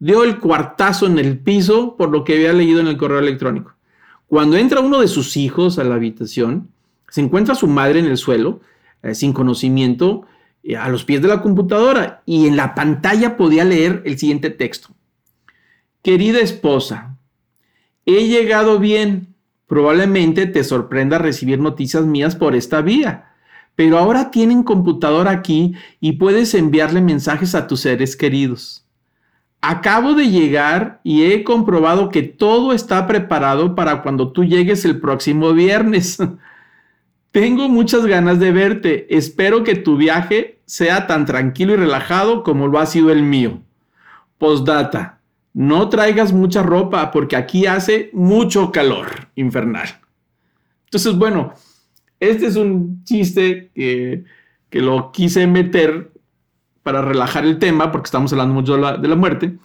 Dio 0.00 0.24
el 0.24 0.40
cuartazo 0.40 1.06
en 1.06 1.18
el 1.20 1.38
piso 1.38 1.96
por 1.96 2.10
lo 2.10 2.24
que 2.24 2.34
había 2.34 2.52
leído 2.52 2.80
en 2.80 2.88
el 2.88 2.96
correo 2.96 3.20
electrónico. 3.20 3.74
Cuando 4.26 4.56
entra 4.56 4.80
uno 4.80 5.00
de 5.00 5.06
sus 5.06 5.36
hijos 5.36 5.78
a 5.78 5.84
la 5.84 5.94
habitación, 5.94 6.70
se 7.08 7.20
encuentra 7.20 7.54
su 7.54 7.68
madre 7.68 8.00
en 8.00 8.06
el 8.06 8.16
suelo, 8.16 8.60
eh, 9.02 9.14
sin 9.14 9.32
conocimiento, 9.32 10.26
eh, 10.64 10.76
a 10.76 10.88
los 10.88 11.04
pies 11.04 11.22
de 11.22 11.28
la 11.28 11.40
computadora 11.40 12.22
y 12.26 12.48
en 12.48 12.56
la 12.56 12.74
pantalla 12.74 13.36
podía 13.36 13.64
leer 13.64 14.02
el 14.04 14.18
siguiente 14.18 14.50
texto. 14.50 14.88
Querida 16.02 16.40
esposa, 16.40 17.16
he 18.06 18.26
llegado 18.26 18.80
bien. 18.80 19.34
Probablemente 19.68 20.46
te 20.46 20.64
sorprenda 20.64 21.18
recibir 21.18 21.60
noticias 21.60 22.04
mías 22.04 22.34
por 22.34 22.56
esta 22.56 22.82
vía 22.82 23.30
pero 23.80 23.96
ahora 23.96 24.30
tienen 24.30 24.62
computadora 24.62 25.30
aquí 25.30 25.72
y 26.00 26.12
puedes 26.12 26.52
enviarle 26.52 27.00
mensajes 27.00 27.54
a 27.54 27.66
tus 27.66 27.80
seres 27.80 28.14
queridos. 28.14 28.84
Acabo 29.62 30.14
de 30.14 30.30
llegar 30.30 31.00
y 31.04 31.24
he 31.24 31.44
comprobado 31.44 32.08
que 32.08 32.22
todo 32.22 32.72
está 32.72 33.06
preparado 33.06 33.74
para 33.74 34.02
cuando 34.02 34.32
tú 34.32 34.44
llegues 34.44 34.84
el 34.84 35.00
próximo 35.00 35.52
viernes. 35.52 36.18
Tengo 37.30 37.68
muchas 37.68 38.06
ganas 38.06 38.40
de 38.40 38.52
verte. 38.52 39.06
Espero 39.14 39.62
que 39.62 39.76
tu 39.76 39.96
viaje 39.96 40.58
sea 40.64 41.06
tan 41.06 41.26
tranquilo 41.26 41.74
y 41.74 41.76
relajado 41.76 42.42
como 42.42 42.68
lo 42.68 42.78
ha 42.78 42.86
sido 42.86 43.10
el 43.10 43.22
mío. 43.22 43.60
Postdata. 44.38 45.20
No 45.52 45.88
traigas 45.88 46.32
mucha 46.32 46.62
ropa 46.62 47.10
porque 47.10 47.36
aquí 47.36 47.66
hace 47.66 48.10
mucho 48.12 48.70
calor 48.70 49.28
infernal. 49.34 49.88
Entonces, 50.84 51.14
bueno, 51.16 51.54
este 52.20 52.46
es 52.46 52.56
un 52.56 53.04
chiste 53.04 53.70
que, 53.74 54.24
lo 54.72 55.10
quise 55.10 55.46
meter 55.46 56.12
para 56.82 57.02
relajar 57.02 57.44
el 57.44 57.58
tema, 57.58 57.92
porque 57.92 58.06
estamos 58.06 58.32
hablando 58.32 58.54
mucho 58.54 58.76
de 58.76 59.08
la, 59.08 59.16
muerte, 59.16 59.58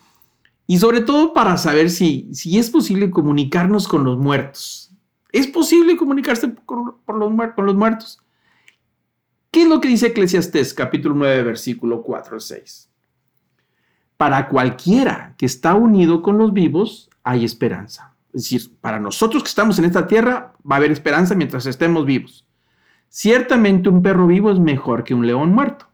y 0.67 0.79
sobre 0.79 1.01
todo 1.01 1.33
para 1.33 1.57
saber 1.57 1.89
si, 1.89 2.29
si, 2.33 2.57
es 2.57 2.69
posible 2.69 3.09
comunicarnos 3.09 3.87
con 3.87 4.03
los 4.03 4.17
muertos. 4.17 4.91
¿Es 5.31 5.47
posible 5.47 5.97
comunicarse 5.97 6.53
con, 6.65 6.95
los, 7.07 7.75
muertos? 7.75 8.21
¿Qué 9.51 9.63
es 9.63 9.67
lo 9.67 9.81
que 9.81 9.89
dice 9.89 10.07
Eclesiastés 10.07 10.73
capítulo 10.73 11.15
9, 11.15 11.43
versículo 11.43 12.01
4 12.01 12.35
al 12.35 12.41
6? 12.41 12.89
Para 14.17 14.47
cualquiera 14.47 15.35
que 15.37 15.45
está 15.45 15.75
unido 15.75 16.21
con 16.21 16.37
los 16.37 16.53
vivos, 16.53 17.09
hay 17.23 17.43
esperanza. 17.43 18.13
Es 18.33 18.43
decir, 18.43 18.77
para 18.79 18.99
nosotros 18.99 19.43
que 19.43 19.49
estamos 19.49 19.77
en 19.79 19.85
esta 19.85 20.07
tierra, 20.07 20.53
va 20.69 20.75
a 20.75 20.77
haber 20.77 20.91
esperanza 20.91 21.35
mientras 21.35 21.65
estemos 21.65 22.05
vivos. 22.05 22.45
Ciertamente 23.09 23.89
un 23.89 24.01
perro 24.01 24.27
vivo 24.27 24.51
es 24.51 24.59
mejor 24.59 25.03
que 25.03 25.13
un 25.13 25.25
león 25.25 25.53
muerto, 25.53 25.87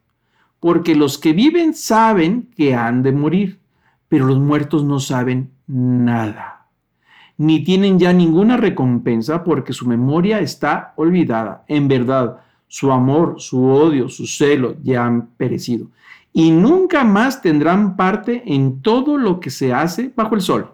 porque 0.61 0.95
los 0.95 1.17
que 1.17 1.33
viven 1.33 1.73
saben 1.73 2.47
que 2.55 2.75
han 2.75 3.01
de 3.01 3.11
morir, 3.11 3.59
pero 4.07 4.27
los 4.27 4.39
muertos 4.39 4.85
no 4.85 4.99
saben 4.99 5.49
nada, 5.67 6.67
ni 7.35 7.63
tienen 7.63 7.97
ya 7.97 8.13
ninguna 8.13 8.57
recompensa 8.57 9.43
porque 9.43 9.73
su 9.73 9.87
memoria 9.87 10.39
está 10.39 10.93
olvidada. 10.95 11.65
En 11.67 11.87
verdad, 11.87 12.41
su 12.67 12.91
amor, 12.91 13.35
su 13.39 13.65
odio, 13.65 14.07
su 14.07 14.27
celo 14.27 14.75
ya 14.83 15.03
han 15.03 15.29
perecido, 15.35 15.87
y 16.31 16.51
nunca 16.51 17.03
más 17.03 17.41
tendrán 17.41 17.95
parte 17.95 18.43
en 18.45 18.81
todo 18.83 19.17
lo 19.17 19.39
que 19.39 19.49
se 19.49 19.73
hace 19.73 20.13
bajo 20.15 20.35
el 20.35 20.41
sol. 20.41 20.71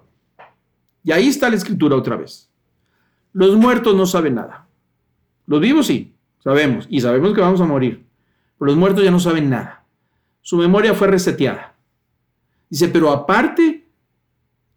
Y 1.01 1.13
ahí 1.13 1.29
está 1.29 1.50
la 1.50 1.56
escritura 1.56 1.96
otra 1.96 2.17
vez. 2.17 2.51
Los 3.32 3.56
muertos 3.56 3.96
no 3.96 4.06
saben 4.06 4.36
nada. 4.36 4.67
Los 5.46 5.62
vivos 5.62 5.88
sí. 5.88 6.13
Sabemos, 6.44 6.86
y 6.89 7.00
sabemos 7.00 7.34
que 7.34 7.41
vamos 7.41 7.62
a 7.62 7.65
morir. 7.65 8.07
Los 8.60 8.76
muertos 8.76 9.04
ya 9.04 9.12
no 9.12 9.20
saben 9.20 9.50
nada. 9.50 9.86
Su 10.42 10.58
memoria 10.58 10.94
fue 10.94 11.08
reseteada. 11.08 11.76
Dice, 12.70 12.88
pero 12.90 13.12
aparte, 13.12 13.86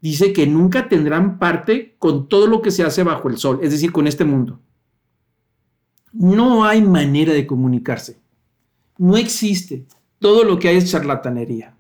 dice 0.00 0.32
que 0.32 0.46
nunca 0.46 0.88
tendrán 0.88 1.38
parte 1.38 1.94
con 1.99 2.28
todo 2.28 2.46
lo 2.46 2.62
que 2.62 2.70
se 2.70 2.84
hace 2.84 3.02
bajo 3.02 3.28
el 3.28 3.38
sol, 3.38 3.60
es 3.62 3.70
decir, 3.70 3.92
con 3.92 4.06
este 4.06 4.25
mundo. 4.25 4.60
No 6.12 6.64
hay 6.64 6.82
manera 6.82 7.32
de 7.32 7.46
comunicarse. 7.46 8.18
No 8.99 9.16
existe. 9.16 9.87
Todo 10.18 10.44
lo 10.44 10.58
que 10.58 10.68
hay 10.68 10.76
es 10.76 10.90
charlatanería. 10.90 11.75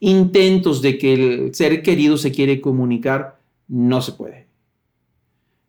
Intentos 0.00 0.82
de 0.82 0.98
que 0.98 1.14
el 1.14 1.54
ser 1.54 1.82
querido 1.82 2.16
se 2.16 2.32
quiere 2.32 2.60
comunicar, 2.60 3.40
no 3.68 4.02
se 4.02 4.12
puede. 4.12 4.46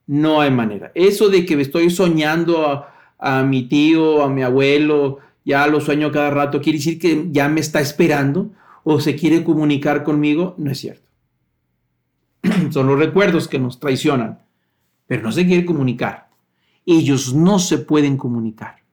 No 0.06 0.42
hay 0.42 0.52
manera. 0.52 0.92
Eso 0.96 1.30
de 1.30 1.46
que 1.46 1.60
estoy 1.62 1.90
soñando 1.90 2.86
a 3.18 3.44
mi 3.44 3.64
tío, 3.70 4.22
a 4.22 4.30
mi 4.30 4.44
abuelo, 4.44 5.20
ya 5.46 5.68
lo 5.68 5.82
sueño 5.82 6.12
cada 6.12 6.30
rato, 6.30 6.62
quiere 6.62 6.80
decir 6.80 7.00
que 7.00 7.28
ya 7.32 7.50
me 7.50 7.60
está 7.60 7.82
esperando 7.82 8.52
o 8.84 9.00
se 9.00 9.16
quiere 9.16 9.44
comunicar 9.44 10.04
conmigo, 10.04 10.56
no 10.58 10.72
es 10.72 10.80
cierto. 10.80 11.10
Son 12.72 12.88
los 12.88 13.00
recuerdos 13.00 13.48
que 13.48 13.60
nos 13.60 13.80
traicionan, 13.80 14.40
pero 15.08 15.24
no 15.24 15.32
se 15.32 15.46
quiere 15.46 15.66
comunicar. 15.66 16.30
Ellos 16.86 17.34
no 17.34 17.60
se 17.60 17.78
pueden 17.78 18.18
comunicar. 18.18 18.84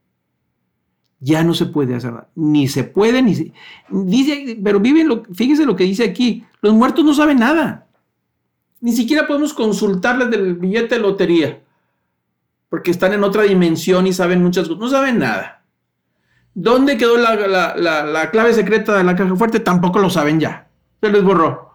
Ya 1.19 1.45
no 1.45 1.54
se 1.54 1.66
puede 1.66 1.95
hacer 1.95 2.12
nada. 2.12 2.28
Ni 2.35 2.69
se 2.69 2.85
puede, 2.85 3.21
ni 3.23 3.35
se... 3.35 3.52
Dice, 3.90 4.59
pero 4.62 4.80
viven. 4.80 5.23
Fíjese 5.35 5.66
lo 5.66 5.76
que 5.76 5.85
dice 5.85 6.04
aquí. 6.04 6.45
Los 6.62 6.73
muertos 6.73 7.04
no 7.04 7.12
saben 7.12 7.38
nada. 7.38 7.88
Ni 8.80 8.92
siquiera 8.92 9.26
podemos 9.26 9.52
consultarles 9.52 10.30
del 10.30 10.54
billete 10.54 10.95
de 10.95 11.00
lotería 11.00 11.61
porque 12.71 12.92
están 12.92 13.12
en 13.12 13.25
otra 13.25 13.42
dimensión 13.42 14.07
y 14.07 14.12
saben 14.14 14.42
muchas 14.42 14.69
cosas. 14.69 14.80
No 14.80 14.88
saben 14.88 15.19
nada. 15.19 15.59
¿Dónde 16.54 16.97
quedó 16.97 17.16
la, 17.16 18.28
clave 18.33 18.52
secreta 18.54 18.97
de 18.97 19.04
la 19.04 19.14
caja 19.14 19.35
fuerte? 19.37 19.61
Tampoco 19.61 19.99
lo 19.99 20.11
saben 20.11 20.40
ya. 20.40 20.69
Se 21.00 21.11
les 21.11 21.23
borró. 21.23 21.71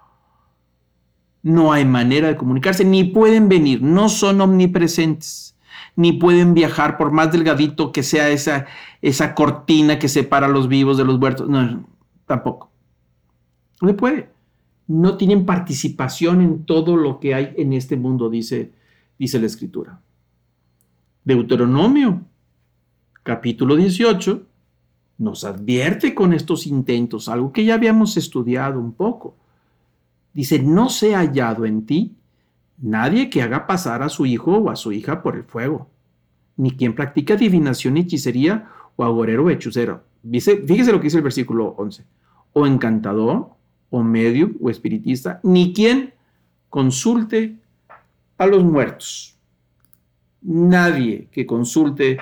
No 1.41 1.71
hay 1.71 1.85
manera 1.85 2.27
de 2.27 2.35
comunicarse, 2.35 2.83
ni 2.83 3.03
pueden 3.03 3.47
venir, 3.47 3.81
no 3.81 4.09
son 4.09 4.41
omnipresentes, 4.41 5.55
ni 5.95 6.13
pueden 6.13 6.55
viajar 6.55 6.97
por 6.97 7.11
más 7.11 7.31
delgadito 7.31 7.91
que 7.91 8.01
sea 8.01 8.29
esa, 8.29 8.65
esa 9.01 9.35
cortina 9.35 9.99
que 9.99 10.09
separa 10.09 10.47
a 10.47 10.49
los 10.49 10.67
vivos 10.67 10.97
de 10.97 11.05
los 11.05 11.19
muertos. 11.19 11.47
No, 11.47 11.87
tampoco. 12.25 12.71
No 13.79 13.89
se 13.89 13.93
puede. 13.93 14.29
No 14.87 15.17
tienen 15.17 15.45
participación 15.45 16.41
en 16.41 16.65
todo 16.65 16.97
lo 16.97 17.19
que 17.19 17.35
hay 17.35 17.53
en 17.57 17.73
este 17.73 17.95
mundo, 17.95 18.29
dice, 18.29 18.71
dice 19.19 19.39
la 19.39 19.45
escritura. 19.45 20.01
Deuteronomio, 21.23 22.21
capítulo 23.23 23.75
18, 23.75 24.45
nos 25.17 25.43
advierte 25.43 26.13
con 26.13 26.33
estos 26.33 26.67
intentos, 26.67 27.29
algo 27.29 27.51
que 27.51 27.65
ya 27.65 27.75
habíamos 27.75 28.17
estudiado 28.17 28.79
un 28.79 28.93
poco. 28.93 29.35
Dice, 30.33 30.59
no 30.59 30.89
se 30.89 31.15
ha 31.15 31.19
hallado 31.19 31.65
en 31.65 31.85
ti 31.85 32.15
nadie 32.77 33.29
que 33.29 33.41
haga 33.41 33.67
pasar 33.67 34.03
a 34.03 34.09
su 34.09 34.25
hijo 34.25 34.57
o 34.57 34.69
a 34.69 34.75
su 34.75 34.91
hija 34.91 35.21
por 35.23 35.35
el 35.35 35.43
fuego, 35.43 35.87
ni 36.57 36.71
quien 36.71 36.93
practique 36.93 37.33
adivinación, 37.33 37.97
hechicería 37.97 38.69
o 38.95 39.03
agorero 39.03 39.45
o 39.45 39.49
hechicero. 39.49 40.03
Fíjese 40.23 40.91
lo 40.91 40.99
que 40.99 41.05
dice 41.05 41.17
el 41.17 41.23
versículo 41.23 41.75
11. 41.77 42.03
O 42.53 42.67
encantador, 42.67 43.49
o 43.89 44.03
medio, 44.03 44.51
o 44.61 44.69
espiritista, 44.69 45.39
ni 45.43 45.73
quien 45.73 46.13
consulte 46.69 47.55
a 48.37 48.45
los 48.45 48.63
muertos 48.63 49.35
nadie 50.45 51.27
que 51.31 51.45
consulte 51.45 52.17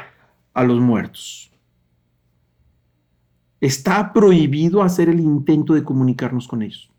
a 0.54 0.64
los 0.64 0.80
muertos. 0.80 1.52
Está 3.64 4.12
prohibido 4.12 4.84
hacer 4.84 5.08
el 5.08 5.22
intento 5.22 5.74
de 5.74 5.86
comunicarnos 5.86 6.50
con 6.50 6.64
ellos. 6.64 6.92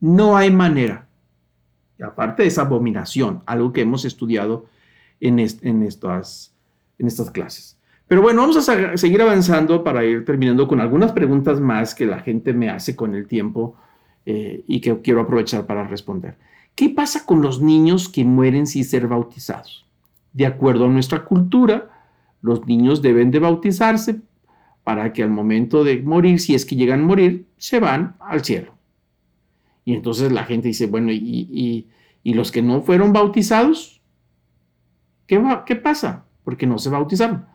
No 0.00 0.36
hay 0.36 0.50
manera. 0.50 1.06
Y 1.96 2.02
aparte 2.02 2.42
de 2.42 2.48
esa 2.48 2.62
abominación, 2.62 3.40
algo 3.46 3.72
que 3.72 3.82
hemos 3.82 4.04
estudiado 4.04 4.66
en, 5.20 5.38
estas, 5.38 6.50
clases. 7.32 7.78
Pero 8.08 8.22
bueno, 8.22 8.40
vamos 8.40 8.68
a 8.68 8.96
seguir 8.96 9.22
avanzando 9.22 9.84
para 9.84 10.04
ir 10.04 10.24
terminando 10.24 10.66
con 10.66 10.80
algunas 10.80 11.12
preguntas 11.12 11.60
más 11.60 11.94
que 11.94 12.06
la 12.06 12.18
gente 12.18 12.52
me 12.52 12.68
hace 12.68 12.96
con 12.96 13.14
el 13.14 13.28
tiempo 13.28 13.76
eh, 14.26 14.64
y 14.66 14.80
que 14.80 15.00
quiero 15.00 15.20
aprovechar 15.20 15.64
para 15.64 15.86
responder. 15.86 16.36
¿Qué 16.74 16.90
pasa 16.90 17.24
con 17.24 17.40
los 17.40 17.62
niños 17.62 18.08
que 18.08 18.24
mueren 18.24 18.66
sin 18.66 18.84
ser 18.84 19.06
bautizados? 19.06 19.86
De 20.32 20.44
acuerdo 20.44 20.86
a 20.86 20.90
nuestra 20.90 21.24
cultura, 21.24 21.88
los 22.42 22.66
niños 22.66 23.00
deben 23.00 23.30
de 23.30 23.38
bautizarse 23.38 24.20
para 24.84 25.12
que 25.12 25.22
al 25.22 25.30
momento 25.30 25.82
de 25.82 26.02
morir, 26.02 26.38
si 26.38 26.54
es 26.54 26.64
que 26.64 26.76
llegan 26.76 27.00
a 27.00 27.06
morir, 27.06 27.46
se 27.56 27.80
van 27.80 28.16
al 28.20 28.44
cielo. 28.44 28.74
Y 29.84 29.94
entonces 29.94 30.30
la 30.30 30.44
gente 30.44 30.68
dice, 30.68 30.86
bueno, 30.86 31.10
¿y, 31.10 31.88
los 32.24 32.52
que 32.52 32.62
no 32.62 32.82
fueron 32.82 33.12
bautizados? 33.12 34.00
¿Qué, 35.26 35.42
¿Qué 35.66 35.76
pasa? 35.76 36.26
Porque 36.44 36.66
no 36.66 36.78
se 36.78 36.90
bautizaron. 36.90 37.46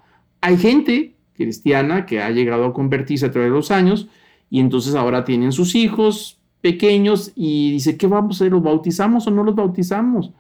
Hay 0.42 0.58
gente 0.58 1.16
cristiana 1.34 2.06
que 2.06 2.22
ha 2.22 2.30
llegado 2.32 2.66
a 2.66 2.74
convertirse 2.74 3.28
a 3.28 3.32
través 3.32 3.50
de 3.50 3.56
los 3.56 3.72
años 3.72 4.10
y 4.50 4.60
entonces 4.60 4.96
ahora 4.96 5.24
tienen 5.24 5.52
sus 5.52 5.76
hijos, 5.76 6.40
pequeños 6.62 7.32
y 7.36 7.72
dice, 7.72 7.98
¿qué 7.98 8.08
vamos 8.08 8.36
a 8.36 8.44
hacer? 8.44 8.52
¿Los 8.52 8.64
bautizamos 8.64 9.28
o 9.28 9.32
no 9.32 9.44
los 9.44 9.56
bautizamos? 9.56 10.32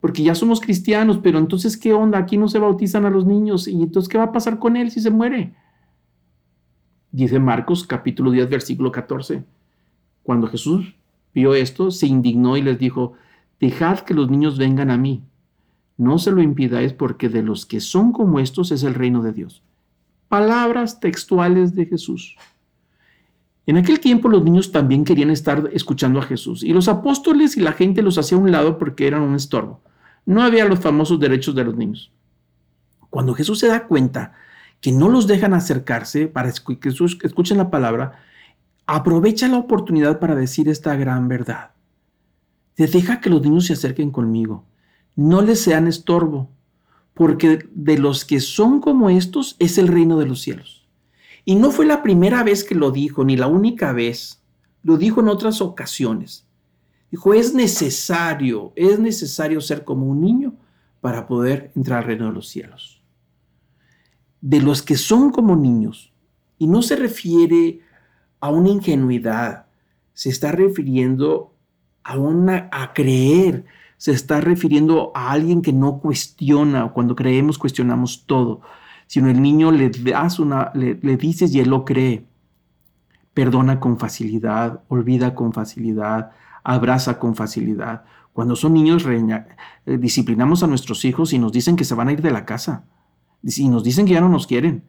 Porque 0.00 0.22
ya 0.22 0.34
somos 0.34 0.60
cristianos, 0.60 1.18
pero 1.22 1.38
entonces, 1.38 1.76
¿qué 1.76 1.94
onda? 1.94 2.18
Aquí 2.18 2.36
no 2.36 2.48
se 2.48 2.58
bautizan 2.58 3.06
a 3.06 3.10
los 3.10 3.24
niños. 3.24 3.66
¿Y 3.66 3.82
entonces 3.82 4.08
qué 4.08 4.18
va 4.18 4.24
a 4.24 4.32
pasar 4.32 4.58
con 4.58 4.76
él 4.76 4.90
si 4.90 5.00
se 5.00 5.10
muere? 5.10 5.54
Dice 7.14 7.38
Marcos 7.38 7.86
capítulo 7.86 8.32
10, 8.32 8.48
versículo 8.48 8.90
14. 8.90 9.44
Cuando 10.24 10.48
Jesús 10.48 10.96
vio 11.32 11.54
esto, 11.54 11.92
se 11.92 12.08
indignó 12.08 12.56
y 12.56 12.62
les 12.62 12.76
dijo, 12.76 13.12
dejad 13.60 14.00
que 14.00 14.14
los 14.14 14.28
niños 14.28 14.58
vengan 14.58 14.90
a 14.90 14.98
mí. 14.98 15.22
No 15.96 16.18
se 16.18 16.32
lo 16.32 16.42
impidáis 16.42 16.92
porque 16.92 17.28
de 17.28 17.44
los 17.44 17.66
que 17.66 17.78
son 17.78 18.10
como 18.10 18.40
estos 18.40 18.72
es 18.72 18.82
el 18.82 18.94
reino 18.94 19.22
de 19.22 19.32
Dios. 19.32 19.62
Palabras 20.28 20.98
textuales 20.98 21.76
de 21.76 21.86
Jesús. 21.86 22.36
En 23.68 23.76
aquel 23.76 24.00
tiempo 24.00 24.28
los 24.28 24.42
niños 24.42 24.72
también 24.72 25.04
querían 25.04 25.30
estar 25.30 25.70
escuchando 25.72 26.18
a 26.18 26.24
Jesús 26.24 26.64
y 26.64 26.72
los 26.72 26.88
apóstoles 26.88 27.56
y 27.56 27.60
la 27.60 27.74
gente 27.74 28.02
los 28.02 28.18
hacía 28.18 28.36
a 28.38 28.40
un 28.40 28.50
lado 28.50 28.76
porque 28.76 29.06
eran 29.06 29.22
un 29.22 29.36
estorbo. 29.36 29.80
No 30.26 30.42
había 30.42 30.64
los 30.64 30.80
famosos 30.80 31.20
derechos 31.20 31.54
de 31.54 31.62
los 31.62 31.76
niños. 31.76 32.10
Cuando 33.08 33.34
Jesús 33.34 33.60
se 33.60 33.68
da 33.68 33.86
cuenta 33.86 34.32
que 34.84 34.92
no 34.92 35.08
los 35.08 35.26
dejan 35.26 35.54
acercarse 35.54 36.26
para 36.26 36.52
que 36.52 36.88
escuchen 36.90 37.56
la 37.56 37.70
palabra, 37.70 38.22
aprovecha 38.84 39.48
la 39.48 39.56
oportunidad 39.56 40.20
para 40.20 40.34
decir 40.34 40.68
esta 40.68 40.94
gran 40.94 41.26
verdad. 41.26 41.70
deja 42.76 43.18
que 43.22 43.30
los 43.30 43.40
niños 43.40 43.64
se 43.64 43.72
acerquen 43.72 44.10
conmigo. 44.10 44.66
No 45.16 45.40
les 45.40 45.62
sean 45.62 45.88
estorbo, 45.88 46.50
porque 47.14 47.66
de 47.72 47.96
los 47.96 48.26
que 48.26 48.40
son 48.40 48.82
como 48.82 49.08
estos 49.08 49.56
es 49.58 49.78
el 49.78 49.88
reino 49.88 50.18
de 50.18 50.26
los 50.26 50.42
cielos. 50.42 50.86
Y 51.46 51.54
no 51.54 51.70
fue 51.70 51.86
la 51.86 52.02
primera 52.02 52.42
vez 52.42 52.62
que 52.62 52.74
lo 52.74 52.90
dijo, 52.90 53.24
ni 53.24 53.38
la 53.38 53.46
única 53.46 53.94
vez. 53.94 54.42
Lo 54.82 54.98
dijo 54.98 55.22
en 55.22 55.28
otras 55.28 55.62
ocasiones. 55.62 56.46
Dijo, 57.10 57.32
es 57.32 57.54
necesario, 57.54 58.74
es 58.76 58.98
necesario 58.98 59.62
ser 59.62 59.82
como 59.82 60.04
un 60.04 60.20
niño 60.20 60.52
para 61.00 61.26
poder 61.26 61.72
entrar 61.74 62.00
al 62.00 62.04
reino 62.04 62.26
de 62.26 62.32
los 62.32 62.48
cielos. 62.48 62.93
De 64.44 64.60
los 64.60 64.82
que 64.82 64.96
son 64.96 65.30
como 65.30 65.56
niños, 65.56 66.12
y 66.58 66.66
no 66.66 66.82
se 66.82 66.96
refiere 66.96 67.80
a 68.40 68.50
una 68.50 68.68
ingenuidad, 68.68 69.66
se 70.12 70.28
está 70.28 70.52
refiriendo 70.52 71.54
a, 72.02 72.18
una, 72.18 72.68
a 72.70 72.92
creer, 72.92 73.64
se 73.96 74.12
está 74.12 74.40
refiriendo 74.40 75.12
a 75.14 75.30
alguien 75.30 75.62
que 75.62 75.72
no 75.72 75.98
cuestiona, 75.98 76.92
cuando 76.92 77.16
creemos 77.16 77.56
cuestionamos 77.56 78.26
todo 78.26 78.60
sino 79.06 79.28
el 79.28 79.40
niño 79.40 79.70
le, 79.70 79.90
das 79.90 80.38
una, 80.38 80.70
le, 80.74 80.94
dices 81.16 81.54
y 81.54 81.60
él 81.60 81.70
lo 81.70 81.84
cree. 81.84 82.26
Perdona 83.32 83.80
con 83.80 83.98
facilidad, 83.98 84.82
olvida 84.88 85.34
con 85.34 85.52
facilidad, 85.52 86.32
abraza 86.62 87.18
con 87.18 87.34
facilidad. 87.34 88.04
Cuando 88.32 88.56
son 88.56 88.74
niños, 88.74 89.04
eh, 89.06 89.98
disciplinamos 89.98 90.62
a 90.62 90.66
nuestros 90.66 91.04
hijos 91.04 91.32
y 91.32 91.38
nos 91.38 91.52
dicen 91.52 91.76
que 91.76 91.84
se 91.84 91.94
van 91.94 92.08
a 92.08 92.12
ir 92.12 92.22
de 92.22 92.30
la 92.30 92.44
casa. 92.44 92.84
Y 93.44 93.68
nos 93.68 93.84
dicen 93.84 94.06
que 94.06 94.14
ya 94.14 94.20
no 94.20 94.28
nos 94.28 94.46
quieren. 94.46 94.84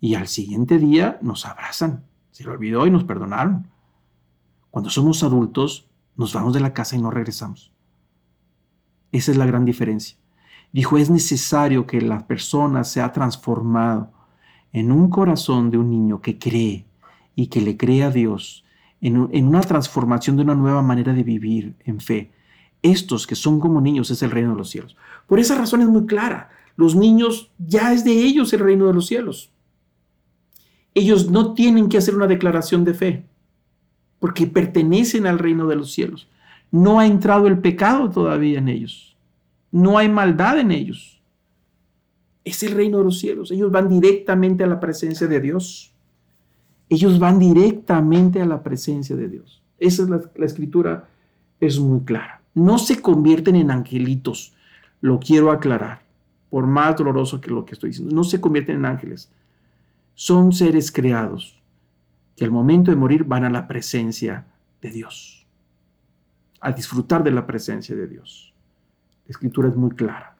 Y 0.00 0.14
al 0.14 0.28
siguiente 0.28 0.78
día 0.78 1.18
nos 1.20 1.44
abrazan. 1.46 2.04
Se 2.30 2.44
lo 2.44 2.52
olvidó 2.52 2.86
y 2.86 2.90
nos 2.90 3.04
perdonaron. 3.04 3.68
Cuando 4.70 4.90
somos 4.90 5.22
adultos, 5.22 5.86
nos 6.16 6.32
vamos 6.32 6.54
de 6.54 6.60
la 6.60 6.72
casa 6.72 6.96
y 6.96 7.02
no 7.02 7.10
regresamos. 7.10 7.72
Esa 9.12 9.30
es 9.30 9.36
la 9.36 9.46
gran 9.46 9.64
diferencia. 9.64 10.16
Dijo, 10.72 10.98
es 10.98 11.10
necesario 11.10 11.86
que 11.86 12.00
la 12.00 12.26
persona 12.26 12.82
sea 12.82 13.12
transformado 13.12 14.10
en 14.72 14.90
un 14.90 15.08
corazón 15.08 15.70
de 15.70 15.78
un 15.78 15.90
niño 15.90 16.20
que 16.20 16.38
cree 16.38 16.86
y 17.36 17.46
que 17.46 17.60
le 17.60 17.76
cree 17.76 18.02
a 18.02 18.10
Dios, 18.10 18.64
en, 19.00 19.28
en 19.30 19.46
una 19.46 19.60
transformación 19.60 20.36
de 20.36 20.42
una 20.42 20.56
nueva 20.56 20.82
manera 20.82 21.12
de 21.12 21.22
vivir 21.22 21.76
en 21.84 22.00
fe. 22.00 22.32
Estos 22.82 23.26
que 23.26 23.36
son 23.36 23.60
como 23.60 23.80
niños 23.80 24.10
es 24.10 24.22
el 24.22 24.32
reino 24.32 24.50
de 24.50 24.56
los 24.56 24.70
cielos. 24.70 24.96
Por 25.28 25.38
esa 25.38 25.54
razón 25.54 25.82
es 25.82 25.88
muy 25.88 26.06
clara. 26.06 26.50
Los 26.76 26.94
niños 26.96 27.50
ya 27.58 27.92
es 27.92 28.04
de 28.04 28.12
ellos 28.12 28.52
el 28.52 28.60
reino 28.60 28.86
de 28.86 28.94
los 28.94 29.06
cielos. 29.06 29.50
Ellos 30.94 31.30
no 31.30 31.54
tienen 31.54 31.88
que 31.88 31.98
hacer 31.98 32.14
una 32.14 32.26
declaración 32.26 32.84
de 32.84 32.94
fe 32.94 33.24
porque 34.18 34.46
pertenecen 34.46 35.26
al 35.26 35.38
reino 35.38 35.66
de 35.66 35.76
los 35.76 35.92
cielos. 35.92 36.28
No 36.70 36.98
ha 36.98 37.06
entrado 37.06 37.46
el 37.46 37.58
pecado 37.58 38.08
todavía 38.08 38.58
en 38.58 38.68
ellos. 38.68 39.16
No 39.70 39.98
hay 39.98 40.08
maldad 40.08 40.58
en 40.58 40.70
ellos. 40.70 41.20
Es 42.44 42.62
el 42.62 42.72
reino 42.72 42.98
de 42.98 43.04
los 43.04 43.18
cielos. 43.18 43.50
Ellos 43.50 43.70
van 43.70 43.88
directamente 43.88 44.64
a 44.64 44.66
la 44.66 44.80
presencia 44.80 45.26
de 45.26 45.40
Dios. 45.40 45.92
Ellos 46.88 47.18
van 47.18 47.38
directamente 47.38 48.40
a 48.40 48.46
la 48.46 48.62
presencia 48.62 49.16
de 49.16 49.28
Dios. 49.28 49.62
Esa 49.78 50.04
es 50.04 50.08
la, 50.08 50.46
escritura, 50.46 51.08
es 51.60 51.78
muy 51.78 52.00
clara. 52.00 52.40
No 52.54 52.78
se 52.78 53.02
convierten 53.02 53.56
en 53.56 53.70
angelitos. 53.70 54.54
Lo 55.00 55.18
quiero 55.18 55.50
aclarar, 55.50 56.02
por 56.54 56.68
más 56.68 56.94
doloroso 56.94 57.40
que 57.40 57.50
lo 57.50 57.64
que 57.64 57.72
estoy 57.72 57.90
diciendo. 57.90 58.14
No 58.14 58.22
se 58.22 58.40
convierten 58.40 58.76
en 58.76 58.84
ángeles. 58.84 59.28
Son 60.14 60.52
seres 60.52 60.92
creados 60.92 61.60
que 62.36 62.44
al 62.44 62.52
momento 62.52 62.92
de 62.92 62.96
morir 62.96 63.24
van 63.24 63.42
a 63.42 63.50
la 63.50 63.66
presencia 63.66 64.46
de 64.80 64.90
Dios, 64.90 65.48
a 66.60 66.70
disfrutar 66.70 67.24
de 67.24 67.32
la 67.32 67.44
presencia 67.44 67.96
de 67.96 68.06
Dios. 68.06 68.54
La 69.26 69.32
escritura 69.32 69.68
es 69.68 69.74
muy 69.74 69.90
clara. 69.96 70.36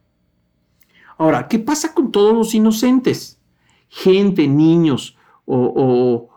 Ahora, 1.18 1.48
¿qué 1.48 1.58
pasa 1.58 1.92
con 1.92 2.12
todos 2.12 2.32
los 2.32 2.54
inocentes? 2.54 3.40
Gente, 3.88 4.46
niños 4.46 5.18
o, 5.46 6.28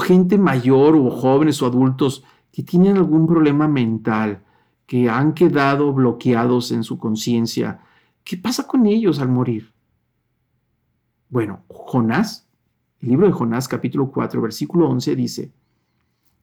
gente 0.00 0.38
mayor 0.38 0.96
o 0.96 1.10
jóvenes 1.10 1.60
o 1.60 1.66
adultos 1.66 2.24
que 2.50 2.62
tienen 2.62 2.96
algún 2.96 3.26
problema 3.26 3.68
mental, 3.68 4.42
que 4.86 5.10
han 5.10 5.34
quedado 5.34 5.92
bloqueados 5.92 6.72
en 6.72 6.84
su 6.84 6.96
conciencia. 6.96 7.80
¿Qué 8.24 8.38
pasa 8.38 8.66
con 8.66 8.86
ellos 8.86 9.20
al 9.20 9.28
morir? 9.28 9.70
Bueno, 11.28 11.62
Jonás, 11.68 12.46
el 13.00 13.10
libro 13.10 13.26
de 13.26 13.32
Jonás 13.32 13.68
capítulo 13.68 14.10
4, 14.10 14.40
versículo 14.40 14.88
11 14.88 15.14
dice 15.14 15.52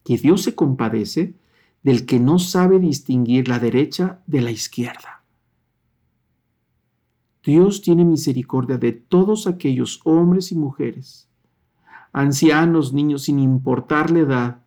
que 0.04 0.16
Dios 0.16 0.42
se 0.42 0.54
compadece 0.54 1.34
del 1.82 2.06
que 2.06 2.20
no 2.20 2.38
sabe 2.38 2.78
distinguir 2.78 3.48
la 3.48 3.58
derecha 3.58 4.20
de 4.26 4.40
la 4.40 4.52
izquierda. 4.52 5.22
Dios 7.44 7.82
tiene 7.82 8.04
misericordia 8.04 8.78
de 8.78 8.92
todos 8.92 9.48
aquellos 9.48 10.00
hombres 10.04 10.52
y 10.52 10.54
mujeres, 10.54 11.28
ancianos, 12.12 12.92
niños, 12.92 13.22
sin 13.22 13.40
importar 13.40 14.12
la 14.12 14.20
edad, 14.20 14.58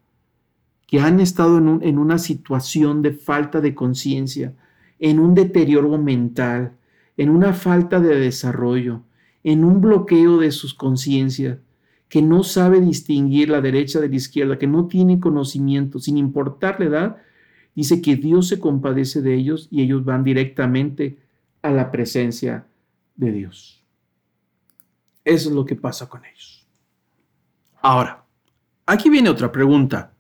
que 0.88 1.00
han 1.00 1.22
estado 1.22 1.58
en, 1.58 1.98
una 1.98 2.18
situación 2.20 3.02
de 3.02 3.14
falta 3.14 3.62
de 3.62 3.74
conciencia, 3.74 4.54
en 5.00 5.20
un 5.20 5.34
deterioro 5.34 5.98
mental, 5.98 6.76
en 7.18 7.30
una 7.30 7.54
falta 7.54 8.00
de 8.00 8.20
desarrollo, 8.20 9.04
en 9.44 9.64
un 9.64 9.82
bloqueo 9.82 10.38
de 10.38 10.52
sus 10.52 10.74
conciencias, 10.74 11.60
que 12.10 12.22
no 12.22 12.44
sabe 12.44 12.82
distinguir 12.82 13.50
la 13.50 13.62
derecha 13.62 14.00
de 14.00 14.10
la 14.10 14.16
izquierda, 14.16 14.58
que 14.58 14.68
no 14.68 14.88
tiene 14.88 15.20
conocimiento, 15.20 16.00
sin 16.00 16.18
importar 16.18 16.80
la 16.80 16.86
edad, 16.86 17.18
dice 17.76 18.02
que 18.02 18.16
Dios 18.16 18.48
se 18.48 18.60
compadece 18.60 19.22
de 19.22 19.36
ellos 19.36 19.68
y 19.72 19.82
ellos 19.82 20.06
van 20.06 20.24
directamente 20.24 21.18
a 21.62 21.72
la 21.72 21.92
presencia 21.92 22.68
de 23.16 23.32
Dios. 23.32 23.84
Eso 25.24 25.50
es 25.50 25.56
lo 25.56 25.66
que 25.66 25.76
pasa 25.76 26.08
con 26.08 26.24
ellos. 26.26 26.68
Ahora, 27.82 28.24
aquí 28.86 29.10
viene 29.10 29.30
otra 29.30 29.52
pregunta. 29.52 30.14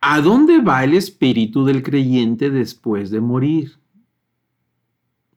¿A 0.00 0.20
dónde 0.20 0.60
va 0.60 0.84
el 0.84 0.94
espíritu 0.94 1.64
del 1.64 1.82
creyente 1.82 2.50
después 2.50 3.10
de 3.10 3.20
morir? 3.20 3.72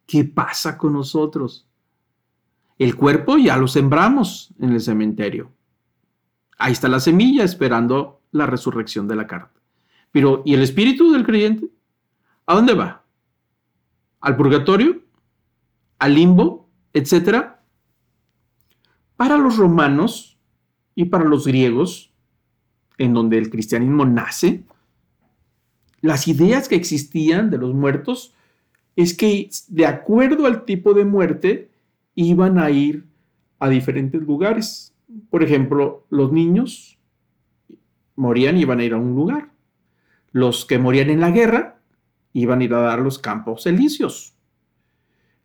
¿Qué 0.09 0.25
pasa 0.25 0.75
con 0.75 0.93
nosotros? 0.93 1.67
El 2.79 2.95
cuerpo 2.95 3.37
ya 3.37 3.57
lo 3.57 3.67
sembramos 3.67 4.51
en 4.59 4.71
el 4.71 4.81
cementerio. 4.81 5.51
Ahí 6.57 6.71
está 6.71 6.87
la 6.87 6.99
semilla 6.99 7.43
esperando 7.43 8.19
la 8.31 8.47
resurrección 8.47 9.07
de 9.07 9.15
la 9.15 9.27
carne. 9.27 9.59
Pero, 10.11 10.41
¿y 10.47 10.55
el 10.55 10.63
espíritu 10.63 11.11
del 11.11 11.27
creyente? 11.27 11.67
¿A 12.47 12.55
dónde 12.55 12.73
va? 12.73 13.03
¿Al 14.19 14.35
purgatorio? 14.35 14.99
¿Al 15.99 16.15
limbo? 16.15 16.67
¿Etcétera? 16.91 17.61
Para 19.15 19.37
los 19.37 19.57
romanos 19.57 20.39
y 20.95 21.05
para 21.05 21.25
los 21.25 21.45
griegos, 21.45 22.11
en 22.97 23.13
donde 23.13 23.37
el 23.37 23.51
cristianismo 23.51 24.05
nace, 24.05 24.65
las 26.01 26.27
ideas 26.27 26.67
que 26.67 26.77
existían 26.77 27.51
de 27.51 27.59
los 27.59 27.75
muertos 27.75 28.33
es 28.99 29.15
que 29.15 29.49
de 29.69 29.85
acuerdo 29.85 30.45
al 30.45 30.65
tipo 30.65 30.93
de 30.93 31.05
muerte 31.05 31.69
iban 32.15 32.59
a 32.59 32.69
ir 32.69 33.05
a 33.57 33.69
diferentes 33.69 34.21
lugares. 34.21 34.93
Por 35.29 35.41
ejemplo, 35.41 36.05
los 36.09 36.33
niños 36.33 36.99
morían 38.17 38.57
y 38.57 38.61
iban 38.61 38.81
a 38.81 38.83
ir 38.83 38.93
a 38.93 38.97
un 38.97 39.15
lugar. 39.15 39.51
Los 40.33 40.65
que 40.65 40.79
morían 40.79 41.09
en 41.09 41.21
la 41.21 41.31
guerra 41.31 41.79
iban 42.33 42.59
a 42.59 42.63
ir 42.65 42.73
a 42.73 42.81
dar 42.81 42.99
los 42.99 43.19
campos 43.19 43.65
elíseos. 43.67 44.35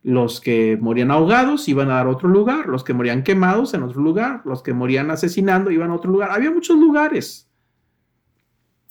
Los 0.03 0.41
que 0.41 0.77
morían 0.79 1.09
ahogados 1.09 1.69
iban 1.69 1.89
a 1.89 1.95
dar 1.95 2.07
otro 2.07 2.27
lugar, 2.27 2.67
los 2.67 2.83
que 2.83 2.93
morían 2.93 3.23
quemados 3.23 3.73
en 3.73 3.83
otro 3.83 4.01
lugar, 4.01 4.41
los 4.43 4.63
que 4.63 4.73
morían 4.73 5.11
asesinando 5.11 5.71
iban 5.71 5.91
a 5.91 5.95
otro 5.95 6.11
lugar. 6.11 6.29
Había 6.31 6.51
muchos 6.51 6.77
lugares. 6.77 7.49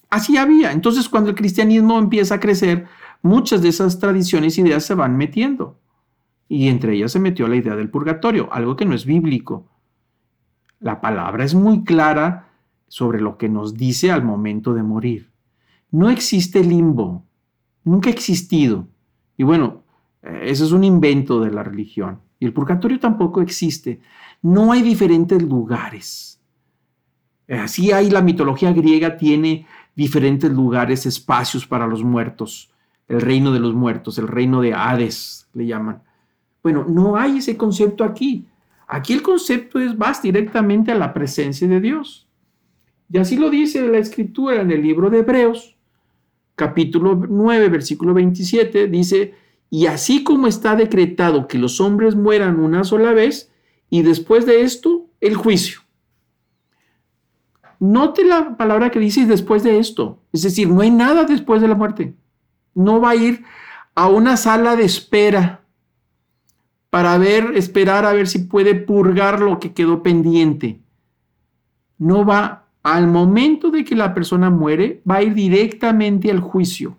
Así 0.08 0.38
había. 0.38 0.72
Entonces, 0.72 1.06
cuando 1.06 1.28
el 1.28 1.36
cristianismo 1.36 1.98
empieza 1.98 2.36
a 2.36 2.40
crecer, 2.40 2.86
muchas 3.24 3.62
de 3.62 3.70
esas 3.70 3.98
tradiciones 3.98 4.56
e 4.56 4.60
ideas 4.60 4.84
se 4.84 4.94
van 4.94 5.16
metiendo. 5.16 5.80
Y 6.46 6.68
entre 6.68 6.94
ellas 6.94 7.10
se 7.10 7.18
metió 7.18 7.48
la 7.48 7.56
idea 7.56 7.74
del 7.74 7.88
purgatorio, 7.88 8.52
algo 8.52 8.76
que 8.76 8.84
no 8.84 8.94
es 8.94 9.06
bíblico. 9.06 9.66
La 10.78 11.00
palabra 11.00 11.42
es 11.42 11.54
muy 11.54 11.84
clara 11.84 12.50
sobre 12.86 13.20
lo 13.22 13.38
que 13.38 13.48
nos 13.48 13.74
dice 13.74 14.12
al 14.12 14.22
momento 14.22 14.74
de 14.74 14.82
morir. 14.82 15.30
No 15.90 16.10
existe 16.10 16.62
limbo, 16.62 17.24
nunca 17.82 18.10
ha 18.10 18.12
existido. 18.12 18.86
Y 19.38 19.42
bueno, 19.42 19.82
eh, 20.22 20.42
eso 20.44 20.66
es 20.66 20.72
un 20.72 20.84
invento 20.84 21.40
de 21.40 21.50
la 21.50 21.62
religión. 21.62 22.20
Y 22.38 22.44
el 22.44 22.52
purgatorio 22.52 23.00
tampoco 23.00 23.40
existe. 23.40 24.00
No 24.42 24.70
hay 24.70 24.82
diferentes 24.82 25.42
lugares. 25.42 26.38
Así 27.48 27.90
hay 27.90 28.10
la 28.10 28.20
mitología 28.20 28.72
griega 28.72 29.16
tiene 29.16 29.66
diferentes 29.94 30.50
lugares, 30.50 31.06
espacios 31.06 31.66
para 31.66 31.86
los 31.86 32.04
muertos. 32.04 32.73
El 33.08 33.20
reino 33.20 33.52
de 33.52 33.60
los 33.60 33.74
muertos, 33.74 34.18
el 34.18 34.28
reino 34.28 34.60
de 34.60 34.74
Hades, 34.74 35.48
le 35.52 35.66
llaman. 35.66 36.02
Bueno, 36.62 36.84
no 36.88 37.16
hay 37.16 37.38
ese 37.38 37.56
concepto 37.56 38.04
aquí. 38.04 38.46
Aquí 38.86 39.12
el 39.12 39.22
concepto 39.22 39.78
es 39.78 39.96
vas 39.96 40.22
directamente 40.22 40.92
a 40.92 40.94
la 40.94 41.12
presencia 41.12 41.66
de 41.68 41.80
Dios. 41.80 42.26
Y 43.10 43.18
así 43.18 43.36
lo 43.36 43.50
dice 43.50 43.86
la 43.86 43.98
escritura 43.98 44.60
en 44.60 44.70
el 44.70 44.82
libro 44.82 45.10
de 45.10 45.18
Hebreos, 45.18 45.76
capítulo 46.54 47.14
9, 47.14 47.68
versículo 47.68 48.14
27, 48.14 48.88
dice, 48.88 49.34
y 49.70 49.86
así 49.86 50.24
como 50.24 50.46
está 50.46 50.76
decretado 50.76 51.48
que 51.48 51.58
los 51.58 51.80
hombres 51.80 52.14
mueran 52.14 52.58
una 52.58 52.84
sola 52.84 53.12
vez, 53.12 53.50
y 53.90 54.02
después 54.02 54.46
de 54.46 54.62
esto, 54.62 55.06
el 55.20 55.36
juicio. 55.36 55.80
Note 57.78 58.24
la 58.24 58.56
palabra 58.56 58.90
que 58.90 58.98
dice 58.98 59.26
después 59.26 59.62
de 59.62 59.78
esto. 59.78 60.18
Es 60.32 60.42
decir, 60.42 60.68
no 60.68 60.80
hay 60.80 60.90
nada 60.90 61.24
después 61.24 61.60
de 61.60 61.68
la 61.68 61.74
muerte. 61.74 62.14
No 62.74 63.00
va 63.00 63.10
a 63.10 63.16
ir 63.16 63.44
a 63.94 64.08
una 64.08 64.36
sala 64.36 64.76
de 64.76 64.84
espera 64.84 65.62
para 66.90 67.18
ver, 67.18 67.52
esperar 67.56 68.04
a 68.04 68.12
ver 68.12 68.28
si 68.28 68.40
puede 68.40 68.74
purgar 68.74 69.40
lo 69.40 69.58
que 69.58 69.72
quedó 69.72 70.02
pendiente. 70.02 70.80
No 71.98 72.24
va, 72.24 72.68
al 72.82 73.08
momento 73.08 73.70
de 73.70 73.84
que 73.84 73.96
la 73.96 74.14
persona 74.14 74.50
muere, 74.50 75.02
va 75.08 75.16
a 75.16 75.22
ir 75.22 75.34
directamente 75.34 76.30
al 76.30 76.40
juicio. 76.40 76.96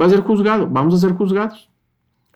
Va 0.00 0.06
a 0.06 0.10
ser 0.10 0.20
juzgado, 0.20 0.68
vamos 0.68 0.94
a 0.94 0.98
ser 0.98 1.12
juzgados. 1.12 1.70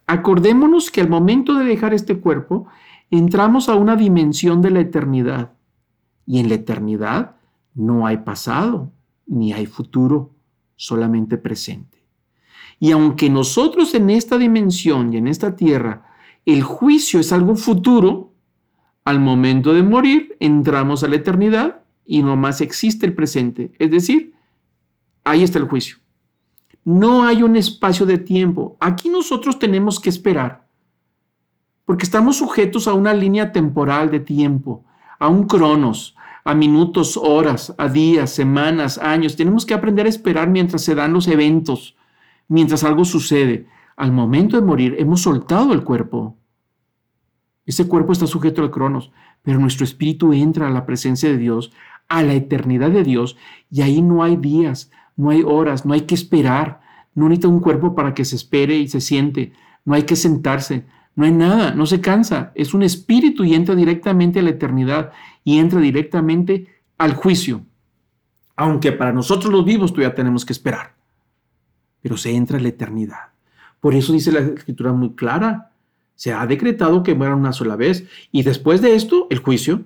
Acordémonos 0.06 0.90
que 0.90 1.00
al 1.00 1.08
momento 1.08 1.54
de 1.54 1.64
dejar 1.64 1.92
este 1.92 2.20
cuerpo, 2.20 2.68
entramos 3.10 3.68
a 3.68 3.74
una 3.74 3.96
dimensión 3.96 4.62
de 4.62 4.70
la 4.70 4.80
eternidad 4.80 5.54
y 6.24 6.38
en 6.38 6.48
la 6.48 6.54
eternidad 6.54 7.36
no 7.74 8.06
hay 8.06 8.18
pasado 8.18 8.92
ni 9.26 9.52
hay 9.52 9.66
futuro, 9.66 10.35
solamente 10.76 11.38
presente. 11.38 11.98
Y 12.78 12.92
aunque 12.92 13.30
nosotros 13.30 13.94
en 13.94 14.10
esta 14.10 14.38
dimensión 14.38 15.12
y 15.12 15.16
en 15.16 15.26
esta 15.26 15.56
tierra 15.56 16.06
el 16.44 16.62
juicio 16.62 17.18
es 17.18 17.32
algo 17.32 17.56
futuro, 17.56 18.32
al 19.04 19.20
momento 19.20 19.72
de 19.72 19.82
morir 19.82 20.36
entramos 20.40 21.02
a 21.02 21.08
la 21.08 21.16
eternidad 21.16 21.82
y 22.04 22.22
no 22.22 22.36
más 22.36 22.60
existe 22.60 23.06
el 23.06 23.14
presente. 23.14 23.72
Es 23.78 23.90
decir, 23.90 24.34
ahí 25.24 25.42
está 25.42 25.58
el 25.58 25.68
juicio. 25.68 25.96
No 26.84 27.24
hay 27.24 27.42
un 27.42 27.56
espacio 27.56 28.06
de 28.06 28.18
tiempo. 28.18 28.76
Aquí 28.78 29.08
nosotros 29.08 29.58
tenemos 29.58 29.98
que 29.98 30.08
esperar, 30.08 30.68
porque 31.84 32.04
estamos 32.04 32.36
sujetos 32.36 32.86
a 32.86 32.94
una 32.94 33.12
línea 33.12 33.50
temporal 33.50 34.10
de 34.10 34.20
tiempo, 34.20 34.84
a 35.18 35.28
un 35.28 35.46
cronos, 35.46 36.14
a 36.46 36.54
minutos, 36.54 37.16
horas, 37.16 37.74
a 37.76 37.88
días, 37.88 38.30
semanas, 38.30 38.98
años. 38.98 39.34
Tenemos 39.34 39.66
que 39.66 39.74
aprender 39.74 40.06
a 40.06 40.08
esperar 40.08 40.48
mientras 40.48 40.80
se 40.82 40.94
dan 40.94 41.12
los 41.12 41.26
eventos, 41.26 41.96
mientras 42.46 42.84
algo 42.84 43.04
sucede. 43.04 43.66
Al 43.96 44.12
momento 44.12 44.56
de 44.56 44.64
morir 44.64 44.94
hemos 45.00 45.22
soltado 45.22 45.72
el 45.72 45.82
cuerpo. 45.82 46.36
Ese 47.64 47.88
cuerpo 47.88 48.12
está 48.12 48.28
sujeto 48.28 48.62
al 48.62 48.70
cronos, 48.70 49.10
pero 49.42 49.58
nuestro 49.58 49.82
espíritu 49.82 50.32
entra 50.32 50.68
a 50.68 50.70
la 50.70 50.86
presencia 50.86 51.28
de 51.28 51.36
Dios, 51.36 51.72
a 52.08 52.22
la 52.22 52.34
eternidad 52.34 52.92
de 52.92 53.02
Dios, 53.02 53.36
y 53.68 53.82
ahí 53.82 54.00
no 54.00 54.22
hay 54.22 54.36
días, 54.36 54.92
no 55.16 55.30
hay 55.30 55.42
horas, 55.42 55.84
no 55.84 55.94
hay 55.94 56.02
que 56.02 56.14
esperar. 56.14 56.80
No 57.12 57.28
necesita 57.28 57.48
un 57.48 57.58
cuerpo 57.58 57.96
para 57.96 58.14
que 58.14 58.24
se 58.24 58.36
espere 58.36 58.76
y 58.76 58.86
se 58.86 59.00
siente. 59.00 59.52
No 59.84 59.94
hay 59.94 60.04
que 60.04 60.14
sentarse. 60.14 60.84
No 61.16 61.24
hay 61.24 61.32
nada, 61.32 61.74
no 61.74 61.86
se 61.86 62.00
cansa. 62.00 62.52
Es 62.54 62.74
un 62.74 62.82
espíritu 62.82 63.42
y 63.42 63.54
entra 63.54 63.74
directamente 63.74 64.38
a 64.38 64.42
la 64.42 64.50
eternidad 64.50 65.12
y 65.44 65.58
entra 65.58 65.80
directamente 65.80 66.68
al 66.98 67.14
juicio. 67.14 67.62
Aunque 68.54 68.92
para 68.92 69.12
nosotros 69.12 69.50
los 69.50 69.64
vivos 69.64 69.92
todavía 69.92 70.14
tenemos 70.14 70.44
que 70.44 70.52
esperar. 70.52 70.94
Pero 72.02 72.18
se 72.18 72.36
entra 72.36 72.58
a 72.58 72.60
la 72.60 72.68
eternidad. 72.68 73.30
Por 73.80 73.94
eso 73.94 74.12
dice 74.12 74.30
la 74.30 74.40
escritura 74.40 74.92
muy 74.92 75.14
clara. 75.14 75.72
Se 76.14 76.34
ha 76.34 76.46
decretado 76.46 77.02
que 77.02 77.14
mueran 77.14 77.38
una 77.38 77.52
sola 77.52 77.76
vez. 77.76 78.06
Y 78.30 78.42
después 78.42 78.82
de 78.82 78.94
esto, 78.94 79.26
el 79.30 79.38
juicio. 79.38 79.84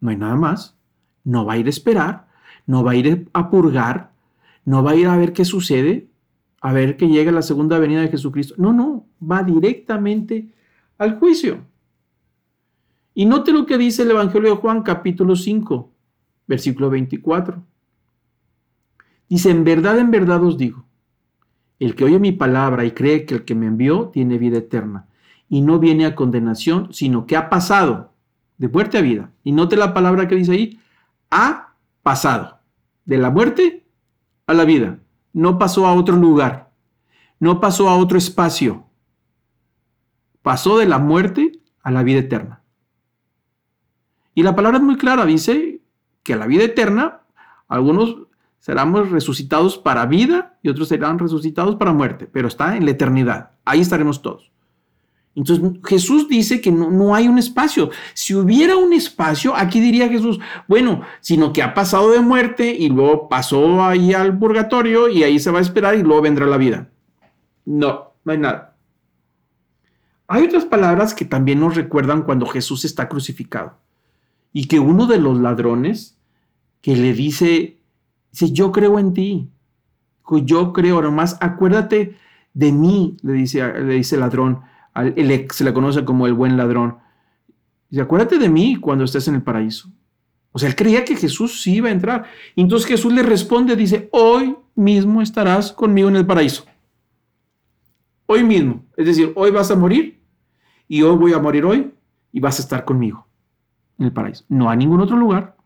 No 0.00 0.10
hay 0.10 0.16
nada 0.16 0.36
más. 0.36 0.76
No 1.24 1.46
va 1.46 1.54
a 1.54 1.58
ir 1.58 1.66
a 1.66 1.70
esperar. 1.70 2.28
No 2.66 2.84
va 2.84 2.92
a 2.92 2.96
ir 2.96 3.28
a 3.32 3.50
purgar. 3.50 4.10
No 4.66 4.82
va 4.82 4.90
a 4.90 4.96
ir 4.96 5.06
a 5.06 5.16
ver 5.16 5.32
qué 5.32 5.46
sucede. 5.46 6.08
A 6.60 6.74
ver 6.74 6.98
que 6.98 7.08
llega 7.08 7.32
la 7.32 7.42
segunda 7.42 7.78
venida 7.78 8.02
de 8.02 8.08
Jesucristo. 8.08 8.54
No, 8.58 8.74
no. 8.74 9.06
Va 9.22 9.42
directamente 9.42 10.48
al 10.98 11.18
juicio. 11.18 11.64
Y 13.14 13.26
note 13.26 13.52
lo 13.52 13.66
que 13.66 13.78
dice 13.78 14.02
el 14.02 14.10
Evangelio 14.10 14.50
de 14.50 14.56
Juan 14.56 14.82
capítulo 14.82 15.34
5, 15.34 15.90
versículo 16.46 16.90
24. 16.90 17.62
Dice, 19.28 19.50
en 19.50 19.64
verdad, 19.64 19.98
en 19.98 20.10
verdad 20.10 20.42
os 20.44 20.56
digo, 20.56 20.84
el 21.78 21.94
que 21.94 22.04
oye 22.04 22.18
mi 22.18 22.32
palabra 22.32 22.84
y 22.84 22.92
cree 22.92 23.24
que 23.24 23.34
el 23.34 23.44
que 23.44 23.54
me 23.54 23.66
envió 23.66 24.08
tiene 24.08 24.38
vida 24.38 24.58
eterna 24.58 25.06
y 25.48 25.60
no 25.60 25.78
viene 25.78 26.06
a 26.06 26.14
condenación, 26.14 26.92
sino 26.92 27.26
que 27.26 27.36
ha 27.36 27.48
pasado 27.48 28.12
de 28.56 28.68
muerte 28.68 28.98
a 28.98 29.02
vida. 29.02 29.30
Y 29.44 29.52
note 29.52 29.76
la 29.76 29.94
palabra 29.94 30.28
que 30.28 30.34
dice 30.34 30.52
ahí, 30.52 30.80
ha 31.30 31.74
pasado 32.02 32.58
de 33.04 33.18
la 33.18 33.30
muerte 33.30 33.86
a 34.46 34.54
la 34.54 34.64
vida. 34.64 34.98
No 35.32 35.58
pasó 35.58 35.86
a 35.86 35.94
otro 35.94 36.16
lugar, 36.16 36.70
no 37.38 37.60
pasó 37.60 37.88
a 37.88 37.96
otro 37.96 38.18
espacio, 38.18 38.87
pasó 40.48 40.78
de 40.78 40.86
la 40.86 40.98
muerte 40.98 41.60
a 41.82 41.90
la 41.90 42.02
vida 42.02 42.20
eterna. 42.20 42.62
Y 44.34 44.42
la 44.42 44.56
palabra 44.56 44.78
es 44.78 44.82
muy 44.82 44.96
clara, 44.96 45.26
dice 45.26 45.82
que 46.22 46.36
la 46.36 46.46
vida 46.46 46.64
eterna, 46.64 47.20
algunos 47.68 48.16
seremos 48.58 49.10
resucitados 49.10 49.76
para 49.76 50.06
vida 50.06 50.58
y 50.62 50.70
otros 50.70 50.88
serán 50.88 51.18
resucitados 51.18 51.76
para 51.76 51.92
muerte, 51.92 52.26
pero 52.32 52.48
está 52.48 52.78
en 52.78 52.86
la 52.86 52.92
eternidad. 52.92 53.50
Ahí 53.66 53.82
estaremos 53.82 54.22
todos. 54.22 54.50
Entonces 55.34 55.62
Jesús 55.84 56.30
dice 56.30 56.62
que 56.62 56.72
no, 56.72 56.90
no, 56.90 57.14
hay 57.14 57.28
un 57.28 57.36
espacio. 57.36 57.90
Si 58.14 58.34
hubiera 58.34 58.74
un 58.78 58.94
espacio, 58.94 59.54
aquí 59.54 59.80
diría 59.80 60.08
Jesús, 60.08 60.40
bueno, 60.66 61.02
sino 61.20 61.52
que 61.52 61.62
ha 61.62 61.74
pasado 61.74 62.10
de 62.10 62.20
muerte 62.20 62.74
y 62.74 62.88
luego 62.88 63.28
pasó 63.28 63.84
ahí 63.84 64.14
al 64.14 64.38
purgatorio 64.38 65.10
y 65.10 65.24
ahí 65.24 65.38
se 65.40 65.50
va 65.50 65.58
a 65.58 65.62
esperar 65.62 65.94
y 65.94 66.02
luego 66.02 66.22
vendrá 66.22 66.46
la 66.46 66.56
vida. 66.56 66.88
No, 67.66 68.14
no 68.24 68.32
hay 68.32 68.38
nada. 68.38 68.67
Hay 70.30 70.44
otras 70.44 70.66
palabras 70.66 71.14
que 71.14 71.24
también 71.24 71.58
nos 71.58 71.74
recuerdan 71.74 72.22
cuando 72.22 72.46
Jesús 72.46 72.84
está 72.84 73.08
crucificado 73.08 73.78
y 74.52 74.68
que 74.68 74.78
uno 74.78 75.06
de 75.06 75.18
los 75.18 75.40
ladrones 75.40 76.18
que 76.82 76.94
le 76.96 77.14
dice, 77.14 77.78
dice, 78.30 78.52
yo 78.52 78.70
creo 78.70 78.98
en 78.98 79.14
ti, 79.14 79.48
yo 80.44 80.74
creo, 80.74 81.00
nomás 81.00 81.38
acuérdate 81.40 82.16
de 82.52 82.72
mí, 82.72 83.16
le 83.22 83.32
dice, 83.32 83.72
le 83.80 83.94
dice 83.94 84.16
el 84.16 84.20
ladrón, 84.20 84.60
se 85.50 85.64
le 85.64 85.72
conoce 85.72 86.04
como 86.04 86.26
el 86.26 86.34
buen 86.34 86.58
ladrón. 86.58 86.98
Dice, 87.88 88.02
acuérdate 88.02 88.38
de 88.38 88.50
mí 88.50 88.76
cuando 88.76 89.04
estés 89.04 89.28
en 89.28 89.36
el 89.36 89.42
paraíso. 89.42 89.90
O 90.52 90.58
sea, 90.58 90.68
él 90.68 90.76
creía 90.76 91.06
que 91.06 91.16
Jesús 91.16 91.62
sí 91.62 91.76
iba 91.76 91.88
a 91.88 91.92
entrar. 91.92 92.26
entonces 92.54 92.86
Jesús 92.86 93.14
le 93.14 93.22
responde, 93.22 93.76
dice, 93.76 94.10
hoy 94.12 94.56
mismo 94.74 95.22
estarás 95.22 95.72
conmigo 95.72 96.10
en 96.10 96.16
el 96.16 96.26
paraíso. 96.26 96.66
Hoy 98.26 98.44
mismo. 98.44 98.84
Es 98.94 99.06
decir, 99.06 99.32
hoy 99.34 99.50
vas 99.50 99.70
a 99.70 99.76
morir 99.76 100.17
y 100.88 101.02
hoy 101.02 101.16
voy 101.16 101.32
a 101.34 101.38
morir 101.38 101.64
hoy 101.64 101.92
y 102.32 102.40
vas 102.40 102.58
a 102.58 102.62
estar 102.62 102.84
conmigo 102.84 103.26
en 103.98 104.06
el 104.06 104.12
paraíso. 104.12 104.44
No 104.48 104.70
hay 104.70 104.78
ningún 104.78 105.00
otro 105.00 105.16
lugar. 105.16 105.56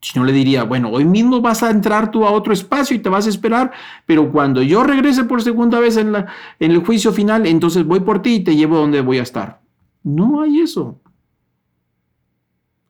Si 0.00 0.18
no 0.18 0.24
le 0.24 0.32
diría, 0.32 0.64
bueno, 0.64 0.88
hoy 0.88 1.04
mismo 1.04 1.42
vas 1.42 1.62
a 1.62 1.70
entrar 1.70 2.10
tú 2.10 2.24
a 2.24 2.30
otro 2.30 2.54
espacio 2.54 2.96
y 2.96 3.00
te 3.00 3.10
vas 3.10 3.26
a 3.26 3.28
esperar, 3.28 3.70
pero 4.06 4.32
cuando 4.32 4.62
yo 4.62 4.82
regrese 4.82 5.24
por 5.24 5.42
segunda 5.42 5.78
vez 5.78 5.98
en, 5.98 6.12
la, 6.12 6.26
en 6.58 6.70
el 6.70 6.78
juicio 6.78 7.12
final, 7.12 7.46
entonces 7.46 7.84
voy 7.84 8.00
por 8.00 8.22
ti 8.22 8.36
y 8.36 8.44
te 8.44 8.56
llevo 8.56 8.78
donde 8.78 9.02
voy 9.02 9.18
a 9.18 9.22
estar. 9.22 9.60
No 10.02 10.40
hay 10.40 10.60
eso. 10.60 10.98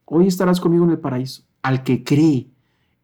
Hoy 0.05 0.29
estarás 0.29 0.61
conmigo 0.61 0.85
en 0.85 0.91
el 0.91 0.99
paraíso. 0.99 1.43
Al 1.63 1.83
que 1.83 2.05
cree, 2.05 2.47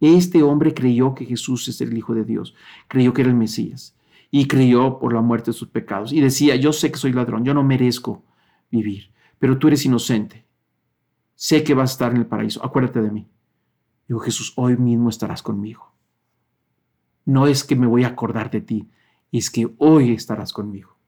este 0.00 0.42
hombre 0.42 0.72
creyó 0.72 1.14
que 1.14 1.24
Jesús 1.24 1.66
es 1.66 1.80
el 1.80 1.96
Hijo 1.96 2.14
de 2.14 2.24
Dios, 2.24 2.54
creyó 2.86 3.12
que 3.12 3.22
era 3.22 3.30
el 3.30 3.36
Mesías 3.36 3.95
y 4.38 4.48
creyó 4.48 4.98
por 4.98 5.14
la 5.14 5.22
muerte 5.22 5.50
de 5.50 5.56
sus 5.56 5.68
pecados. 5.68 6.12
Y 6.12 6.20
decía, 6.20 6.56
yo 6.56 6.70
sé 6.70 6.90
que 6.92 6.98
soy 6.98 7.10
ladrón, 7.10 7.42
yo 7.42 7.54
no 7.54 7.62
merezco 7.62 8.22
vivir, 8.70 9.10
pero 9.38 9.56
tú 9.56 9.68
eres 9.68 9.86
inocente. 9.86 10.44
Sé 11.34 11.64
que 11.64 11.72
vas 11.72 11.90
a 11.90 11.92
estar 11.94 12.10
en 12.12 12.18
el 12.18 12.26
paraíso, 12.26 12.62
acuérdate 12.62 13.00
de 13.00 13.10
mí. 13.10 13.26
Digo, 14.06 14.20
Jesús, 14.20 14.52
hoy 14.56 14.76
mismo 14.76 15.08
estarás 15.08 15.42
conmigo. 15.42 15.90
No 17.24 17.46
es 17.46 17.64
que 17.64 17.76
me 17.76 17.86
voy 17.86 18.04
a 18.04 18.08
acordar 18.08 18.50
de 18.50 18.60
ti, 18.60 18.90
es 19.32 19.50
que 19.50 19.74
hoy 19.78 20.12
estarás 20.12 20.52
conmigo. 20.52 20.98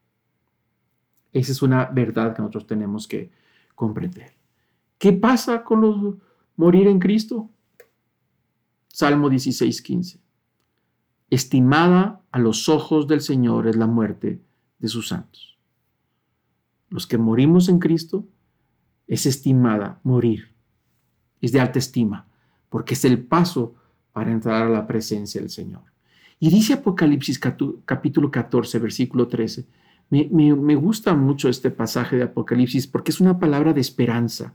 Esa 1.30 1.52
es 1.52 1.60
una 1.60 1.84
verdad 1.84 2.34
que 2.34 2.40
nosotros 2.40 2.66
tenemos 2.66 3.06
que 3.06 3.30
comprender. 3.74 4.32
¿Qué 4.96 5.12
pasa 5.12 5.64
con 5.64 5.82
los 5.82 6.14
morir 6.56 6.86
en 6.86 6.98
Cristo? 6.98 7.50
Salmo 8.86 9.28
16, 9.28 9.82
15. 9.82 10.18
Estimada 11.28 12.17
a 12.30 12.38
los 12.38 12.68
ojos 12.68 13.06
del 13.06 13.20
Señor 13.20 13.66
es 13.66 13.76
la 13.76 13.86
muerte 13.86 14.40
de 14.78 14.88
sus 14.88 15.08
santos. 15.08 15.58
Los 16.90 17.06
que 17.06 17.18
morimos 17.18 17.68
en 17.68 17.78
Cristo 17.78 18.26
es 19.06 19.26
estimada 19.26 20.00
morir. 20.02 20.52
Es 21.40 21.52
de 21.52 21.60
alta 21.60 21.78
estima, 21.78 22.26
porque 22.68 22.94
es 22.94 23.04
el 23.04 23.18
paso 23.18 23.74
para 24.12 24.32
entrar 24.32 24.64
a 24.64 24.68
la 24.68 24.86
presencia 24.86 25.40
del 25.40 25.50
Señor. 25.50 25.82
Y 26.40 26.50
dice 26.50 26.74
Apocalipsis 26.74 27.40
capítulo 27.84 28.30
14, 28.30 28.78
versículo 28.78 29.26
13. 29.26 29.66
Me, 30.10 30.28
me, 30.30 30.74
gusta 30.74 31.14
mucho 31.14 31.48
este 31.48 31.70
pasaje 31.70 32.16
de 32.16 32.22
Apocalipsis 32.22 32.86
porque 32.86 33.10
es 33.10 33.20
una 33.20 33.38
palabra 33.38 33.72
de 33.72 33.80
esperanza. 33.80 34.54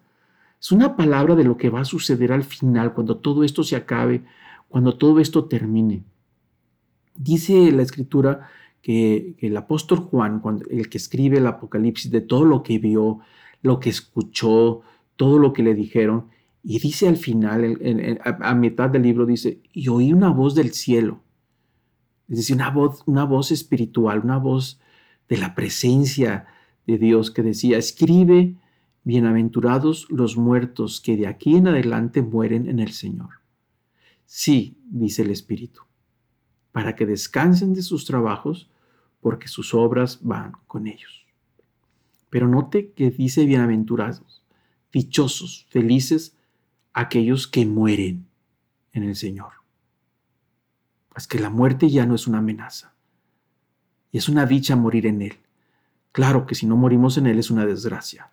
Es 0.60 0.72
una 0.72 0.96
palabra 0.96 1.36
de 1.36 1.44
lo 1.44 1.58
que 1.58 1.70
va 1.70 1.82
a 1.82 1.86
suceder 1.86 2.32
al 2.32 2.44
final, 2.44 2.94
cuando 2.94 3.18
todo 3.18 3.44
esto 3.44 3.64
se 3.64 3.76
acabe, 3.76 4.24
cuando 4.70 4.98
todo 4.98 5.20
esto 5.20 5.46
termine. 5.46 6.04
Dice 7.16 7.72
la 7.72 7.84
escritura 7.84 8.50
que, 8.82 9.36
el 9.40 9.56
apóstol 9.58 10.00
Juan, 10.00 10.42
el 10.70 10.90
que 10.90 10.98
escribe 10.98 11.38
el 11.38 11.48
Apocalipsis, 11.48 12.12
de 12.12 12.22
todo 12.22 12.46
lo 12.46 12.64
que 12.64 12.80
vio, 12.80 13.20
lo 13.62 13.80
que 13.80 13.90
escuchó, 13.90 14.82
todo 15.16 15.40
lo 15.40 15.54
que 15.54 15.64
le 15.64 15.74
dijeron, 15.74 16.28
y 16.64 16.80
dice 16.80 17.08
al 17.08 17.18
final, 17.18 17.78
a, 18.24 18.56
mitad 18.56 18.90
del 18.90 19.04
libro, 19.04 19.26
dice, 19.26 19.62
y 19.74 19.90
oí 19.90 20.14
una 20.14 20.30
voz 20.30 20.56
del 20.56 20.72
cielo, 20.72 21.22
es 22.30 22.38
decir, 22.38 22.56
una 22.56 22.70
voz, 22.70 23.04
una 23.06 23.26
voz 23.26 23.52
espiritual, 23.52 24.22
una 24.24 24.38
voz 24.38 24.80
de 25.28 25.38
la 25.38 25.56
presencia 25.56 26.46
de 26.88 26.98
Dios 26.98 27.32
que 27.32 27.44
decía, 27.44 27.78
escribe, 27.78 28.56
bienaventurados 29.04 30.08
los 30.10 30.38
muertos 30.38 31.02
que 31.02 31.18
de 31.18 31.28
aquí 31.28 31.58
en 31.58 31.68
adelante 31.68 32.22
mueren 32.22 32.70
en 32.70 32.80
el 32.80 32.92
Señor. 32.92 33.42
Sí, 34.26 34.78
dice 34.86 35.24
el 35.24 35.32
Espíritu, 35.32 35.82
para 36.74 36.96
que 36.96 37.06
descansen 37.06 37.74
de 37.74 37.84
sus 37.84 38.04
trabajos, 38.04 38.70
porque 39.22 39.48
sus 39.48 39.74
obras 39.74 40.20
van 40.22 40.52
con 40.68 40.88
ellos. 40.88 41.26
Pero 42.30 42.50
note 42.50 42.92
que 42.92 43.12
dice 43.12 43.46
bienaventurados, 43.46 44.44
dichosos, 44.92 45.66
felices 45.70 46.36
aquellos 46.92 47.48
que 47.48 47.66
mueren 47.66 48.28
en 48.92 49.04
el 49.04 49.16
Señor. 49.16 49.54
Es 51.16 51.28
que 51.28 51.40
la 51.40 51.50
muerte 51.50 51.90
ya 51.90 52.06
no 52.06 52.16
es 52.16 52.28
una 52.28 52.40
amenaza. 52.40 52.94
Y 54.12 54.18
es 54.18 54.28
una 54.28 54.46
dicha 54.46 54.76
morir 54.76 55.06
en 55.06 55.22
Él. 55.22 55.38
Claro 56.12 56.46
que 56.46 56.56
si 56.56 56.66
no 56.66 56.76
morimos 56.76 57.18
en 57.18 57.28
Él 57.28 57.40
es 57.40 57.50
una 57.50 57.66
desgracia. 57.66 58.32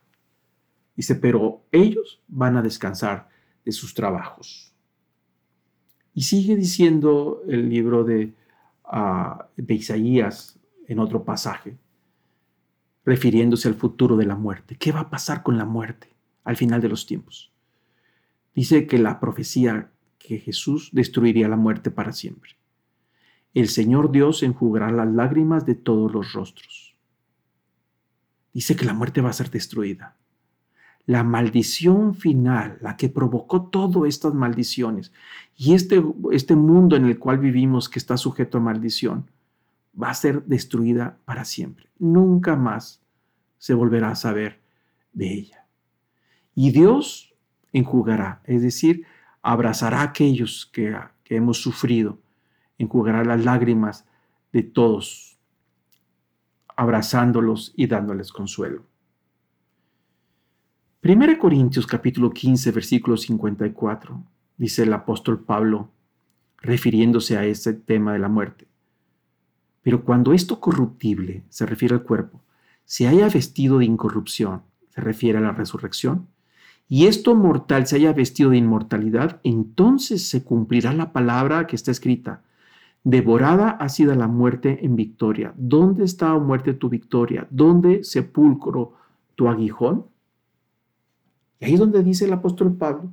Dice, 0.97 1.15
pero 1.15 1.65
ellos 1.73 2.23
van 2.27 2.57
a 2.57 2.63
descansar 2.63 3.29
de 3.65 3.73
sus 3.73 3.95
trabajos. 3.95 4.70
Y 6.15 6.23
sigue 6.23 6.57
diciendo 6.57 7.43
el 7.49 7.69
libro 7.69 8.05
de, 8.05 8.35
uh, 8.93 9.43
de 9.57 9.75
Isaías 9.75 10.59
en 10.87 10.99
otro 10.99 11.25
pasaje, 11.25 11.79
refiriéndose 13.05 13.69
al 13.69 13.75
futuro 13.75 14.17
de 14.17 14.27
la 14.27 14.37
muerte. 14.37 14.77
¿Qué 14.77 14.93
va 14.93 15.01
a 15.01 15.11
pasar 15.11 15.43
con 15.43 15.57
la 15.57 15.65
muerte 15.65 16.15
al 16.45 16.57
final 16.57 16.81
de 16.81 16.89
los 16.89 17.07
tiempos? 17.07 17.53
Dice 18.55 18.87
que 18.87 18.99
la 18.99 19.21
profecía 19.21 19.91
que 20.19 20.39
Jesús 20.39 20.91
destruiría 20.93 21.49
la 21.49 21.57
muerte 21.57 21.91
para 21.91 22.13
siempre. 22.13 22.57
El 23.55 23.69
Señor 23.69 24.13
Dios 24.13 24.43
enjugará 24.43 24.93
las 24.93 25.09
lágrimas 25.09 25.67
de 25.67 25.75
todos 25.75 26.13
los 26.13 26.33
rostros. 26.33 26.97
Dice 28.53 28.77
que 28.77 28.85
la 28.85 28.95
muerte 28.95 29.21
va 29.21 29.31
a 29.31 29.33
ser 29.33 29.51
destruida 29.51 30.20
la 31.11 31.25
maldición 31.25 32.15
final, 32.15 32.79
la 32.81 32.97
que 32.97 33.09
provocó 33.09 33.63
todas 33.63 34.09
estas 34.09 34.33
maldiciones 34.33 35.13
y 35.57 35.75
este, 35.75 36.01
este 36.31 36.55
mundo 36.55 36.95
en 36.95 37.05
el 37.05 37.19
cual 37.19 37.39
vivimos 37.39 37.89
que 37.89 37.99
está 37.99 38.17
sujeto 38.17 38.59
a 38.59 38.61
maldición, 38.61 39.29
va 40.01 40.11
a 40.11 40.15
ser 40.15 40.45
destruida 40.45 41.19
para 41.25 41.45
siempre. 41.45 41.91
Nunca 41.99 42.55
más 42.55 43.03
se 43.59 43.75
volverá 43.75 44.11
a 44.11 44.15
saber 44.15 44.61
de 45.13 45.35
ella. 45.35 45.67
Y 46.55 46.71
Dios 46.71 47.35
enjugará, 47.73 48.41
es 48.45 48.63
decir, 48.63 49.05
abrazará 49.43 50.03
a 50.03 50.05
aquellos 50.05 50.71
que, 50.73 50.97
que 51.25 51.35
hemos 51.35 51.61
sufrido, 51.61 52.21
enjugará 52.79 53.25
las 53.25 53.45
lágrimas 53.45 54.07
de 54.53 54.63
todos, 54.63 55.41
abrazándolos 56.77 57.73
y 57.75 57.89
dándoles 57.89 58.31
consuelo. 58.31 58.90
1 61.03 61.39
Corintios 61.39 61.87
capítulo 61.87 62.31
15, 62.31 62.73
versículo 62.73 63.17
54, 63.17 64.23
dice 64.59 64.83
el 64.83 64.93
apóstol 64.93 65.41
Pablo, 65.43 65.89
refiriéndose 66.59 67.39
a 67.39 67.47
ese 67.47 67.73
tema 67.73 68.13
de 68.13 68.19
la 68.19 68.29
muerte. 68.29 68.69
Pero 69.81 70.05
cuando 70.05 70.35
esto 70.35 70.61
corruptible 70.61 71.43
se 71.49 71.65
refiere 71.65 71.95
al 71.95 72.03
cuerpo, 72.03 72.43
se 72.85 73.09
haya 73.09 73.31
vestido 73.31 73.79
de 73.79 73.87
incorrupción, 73.87 74.61
se 74.91 75.01
refiere 75.01 75.39
a 75.39 75.41
la 75.41 75.53
resurrección, 75.53 76.27
y 76.87 77.07
esto 77.07 77.35
mortal 77.35 77.87
se 77.87 77.97
haya 77.97 78.13
vestido 78.13 78.51
de 78.51 78.59
inmortalidad, 78.59 79.41
entonces 79.43 80.29
se 80.29 80.45
cumplirá 80.45 80.93
la 80.93 81.15
palabra 81.15 81.67
que 81.67 81.77
está 81.77 81.91
escrita. 81.93 82.43
Devorada 83.05 83.71
ha 83.71 83.89
sido 83.89 84.15
la 84.15 84.29
muerte 84.29 84.85
en 84.85 84.97
victoria. 84.97 85.55
¿Dónde 85.57 86.05
está, 86.05 86.35
oh 86.35 86.41
muerte, 86.41 86.75
tu 86.75 86.91
victoria? 86.91 87.47
¿Dónde, 87.49 88.05
sepulcro, 88.05 88.93
tu 89.35 89.49
aguijón? 89.49 90.05
Y 91.61 91.67
ahí 91.67 91.75
es 91.75 91.81
donde 91.81 92.03
dice 92.03 92.25
el 92.25 92.33
apóstol 92.33 92.77
Pablo 92.77 93.13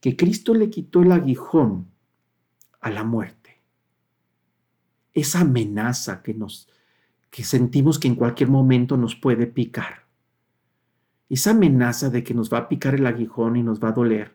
que 0.00 0.16
Cristo 0.16 0.54
le 0.54 0.70
quitó 0.70 1.02
el 1.02 1.12
aguijón 1.12 1.88
a 2.80 2.90
la 2.90 3.02
muerte. 3.02 3.60
Esa 5.12 5.40
amenaza 5.40 6.22
que 6.22 6.32
nos 6.32 6.68
que 7.30 7.44
sentimos 7.44 7.98
que 7.98 8.08
en 8.08 8.14
cualquier 8.14 8.48
momento 8.48 8.96
nos 8.96 9.14
puede 9.14 9.46
picar. 9.46 10.06
Esa 11.28 11.50
amenaza 11.50 12.08
de 12.08 12.22
que 12.22 12.32
nos 12.32 12.50
va 12.50 12.58
a 12.58 12.68
picar 12.68 12.94
el 12.94 13.04
aguijón 13.04 13.56
y 13.56 13.62
nos 13.62 13.82
va 13.82 13.88
a 13.88 13.92
doler 13.92 14.34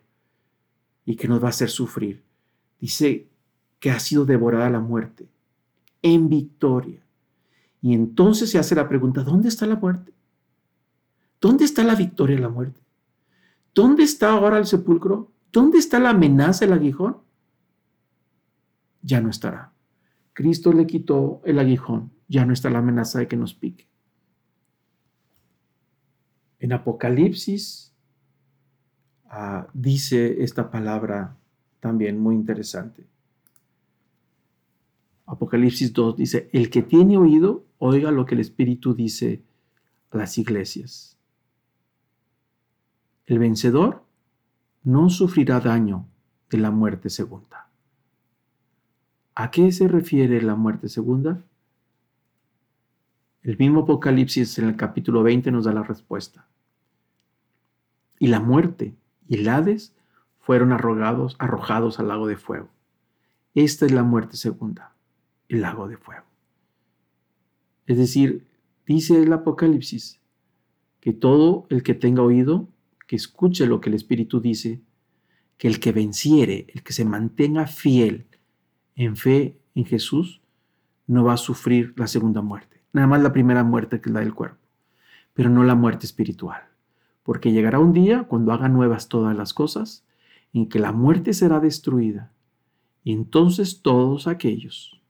y 1.05 1.15
que 1.15 1.27
nos 1.27 1.41
va 1.41 1.47
a 1.47 1.49
hacer 1.49 1.69
sufrir. 1.69 2.21
Dice 2.79 3.27
que 3.79 3.89
ha 3.89 3.99
sido 3.99 4.25
devorada 4.25 4.69
la 4.69 4.81
muerte 4.81 5.27
en 6.01 6.29
victoria. 6.29 7.01
Y 7.81 7.93
entonces 7.93 8.51
se 8.51 8.59
hace 8.59 8.75
la 8.75 8.87
pregunta, 8.87 9.23
¿dónde 9.23 9.49
está 9.49 9.65
la 9.65 9.77
muerte? 9.77 10.13
¿Dónde 11.39 11.65
está 11.65 11.83
la 11.83 11.95
victoria 11.95 12.35
de 12.35 12.41
la 12.41 12.49
muerte? 12.49 12.79
¿Dónde 13.73 14.03
está 14.03 14.31
ahora 14.31 14.57
el 14.57 14.65
sepulcro? 14.65 15.31
¿Dónde 15.51 15.77
está 15.77 15.99
la 15.99 16.11
amenaza 16.11 16.65
del 16.65 16.73
aguijón? 16.73 17.17
Ya 19.01 19.21
no 19.21 19.29
estará. 19.29 19.73
Cristo 20.33 20.71
le 20.73 20.87
quitó 20.87 21.41
el 21.45 21.59
aguijón, 21.59 22.11
ya 22.27 22.45
no 22.45 22.53
está 22.53 22.69
la 22.69 22.79
amenaza 22.79 23.19
de 23.19 23.27
que 23.27 23.35
nos 23.35 23.53
pique. 23.53 23.87
En 26.59 26.73
Apocalipsis 26.73 27.93
ah, 29.25 29.67
dice 29.73 30.43
esta 30.43 30.69
palabra 30.69 31.37
también 31.79 32.19
muy 32.19 32.35
interesante. 32.35 33.07
Apocalipsis 35.25 35.93
2 35.93 36.17
dice, 36.17 36.49
el 36.51 36.69
que 36.69 36.83
tiene 36.83 37.17
oído, 37.17 37.65
oiga 37.77 38.11
lo 38.11 38.25
que 38.25 38.35
el 38.35 38.41
Espíritu 38.41 38.93
dice 38.93 39.41
a 40.11 40.17
las 40.17 40.37
iglesias. 40.37 41.17
El 43.25 43.39
vencedor 43.39 44.03
no 44.83 45.09
sufrirá 45.09 45.59
daño 45.59 46.07
de 46.49 46.57
la 46.57 46.71
muerte 46.71 47.09
segunda. 47.09 47.69
¿A 49.35 49.51
qué 49.51 49.71
se 49.71 49.87
refiere 49.87 50.41
la 50.41 50.55
muerte 50.55 50.89
segunda? 50.89 51.43
El 53.43 53.57
mismo 53.57 53.81
Apocalipsis 53.81 54.59
en 54.59 54.67
el 54.67 54.75
capítulo 54.75 55.23
20 55.23 55.51
nos 55.51 55.65
da 55.65 55.73
la 55.73 55.83
respuesta. 55.83 56.45
Y 58.19 58.27
la 58.27 58.39
muerte 58.39 58.93
y 59.27 59.35
el 59.35 59.49
Hades 59.49 59.95
fueron 60.39 60.73
arrojados, 60.73 61.35
arrojados 61.39 61.99
al 61.99 62.09
lago 62.09 62.27
de 62.27 62.37
fuego. 62.37 62.69
Esta 63.55 63.85
es 63.85 63.91
la 63.91 64.03
muerte 64.03 64.37
segunda, 64.37 64.93
el 65.49 65.61
lago 65.61 65.87
de 65.87 65.97
fuego. 65.97 66.25
Es 67.87 67.97
decir, 67.97 68.45
dice 68.85 69.21
el 69.21 69.33
Apocalipsis 69.33 70.19
que 70.99 71.13
todo 71.13 71.65
el 71.69 71.83
que 71.83 71.93
tenga 71.93 72.21
oído 72.21 72.67
que 73.11 73.17
escuche 73.17 73.65
lo 73.65 73.81
que 73.81 73.89
el 73.89 73.95
Espíritu 73.95 74.39
dice, 74.39 74.79
que 75.57 75.67
el 75.67 75.81
que 75.81 75.91
venciere, 75.91 76.67
el 76.73 76.81
que 76.81 76.93
se 76.93 77.03
mantenga 77.03 77.67
fiel 77.67 78.25
en 78.95 79.17
fe 79.17 79.59
en 79.75 79.83
Jesús, 79.83 80.39
no 81.07 81.25
va 81.25 81.33
a 81.33 81.37
sufrir 81.37 81.93
la 81.97 82.07
segunda 82.07 82.41
muerte. 82.41 82.81
Nada 82.93 83.07
más 83.07 83.21
la 83.21 83.33
primera 83.33 83.65
muerte 83.65 83.99
que 83.99 84.07
es 84.07 84.13
la 84.13 84.21
del 84.21 84.33
cuerpo, 84.33 84.65
pero 85.33 85.49
no 85.49 85.65
la 85.65 85.75
muerte 85.75 86.05
espiritual. 86.05 86.61
Porque 87.23 87.51
llegará 87.51 87.79
un 87.79 87.91
día 87.91 88.23
cuando 88.29 88.53
haga 88.53 88.69
nuevas 88.69 89.09
todas 89.09 89.35
las 89.35 89.53
cosas, 89.53 90.05
en 90.53 90.69
que 90.69 90.79
la 90.79 90.93
muerte 90.93 91.33
será 91.33 91.59
destruida. 91.59 92.31
Y 93.03 93.11
entonces 93.11 93.81
todos 93.81 94.25
aquellos 94.25 95.01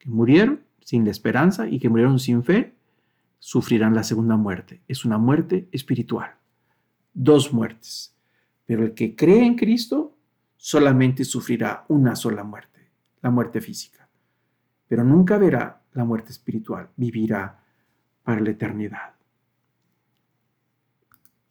que 0.00 0.10
murieron 0.10 0.64
sin 0.80 1.04
la 1.04 1.12
esperanza 1.12 1.68
y 1.68 1.78
que 1.78 1.88
murieron 1.88 2.18
sin 2.18 2.42
fe, 2.42 2.74
sufrirán 3.38 3.94
la 3.94 4.02
segunda 4.02 4.36
muerte. 4.36 4.82
Es 4.88 5.04
una 5.04 5.18
muerte 5.18 5.68
espiritual 5.70 6.41
dos 7.12 7.52
muertes, 7.52 8.14
pero 8.66 8.84
el 8.84 8.94
que 8.94 9.14
cree 9.14 9.44
en 9.44 9.56
Cristo 9.56 10.16
solamente 10.56 11.24
sufrirá 11.24 11.84
una 11.88 12.16
sola 12.16 12.44
muerte, 12.44 12.90
la 13.20 13.30
muerte 13.30 13.60
física, 13.60 14.08
pero 14.88 15.04
nunca 15.04 15.38
verá 15.38 15.82
la 15.92 16.04
muerte 16.04 16.32
espiritual, 16.32 16.88
vivirá 16.96 17.62
para 18.22 18.40
la 18.40 18.50
eternidad. 18.50 19.14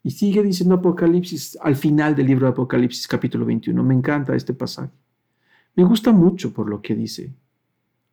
Y 0.03 0.11
sigue 0.11 0.41
diciendo 0.41 0.75
Apocalipsis 0.75 1.57
al 1.61 1.75
final 1.75 2.15
del 2.15 2.27
libro 2.27 2.47
de 2.47 2.53
Apocalipsis 2.53 3.07
capítulo 3.07 3.45
21. 3.45 3.83
Me 3.83 3.93
encanta 3.93 4.35
este 4.35 4.53
pasaje. 4.53 4.91
Me 5.75 5.83
gusta 5.83 6.11
mucho 6.11 6.53
por 6.53 6.67
lo 6.67 6.81
que 6.81 6.95
dice. 6.95 7.31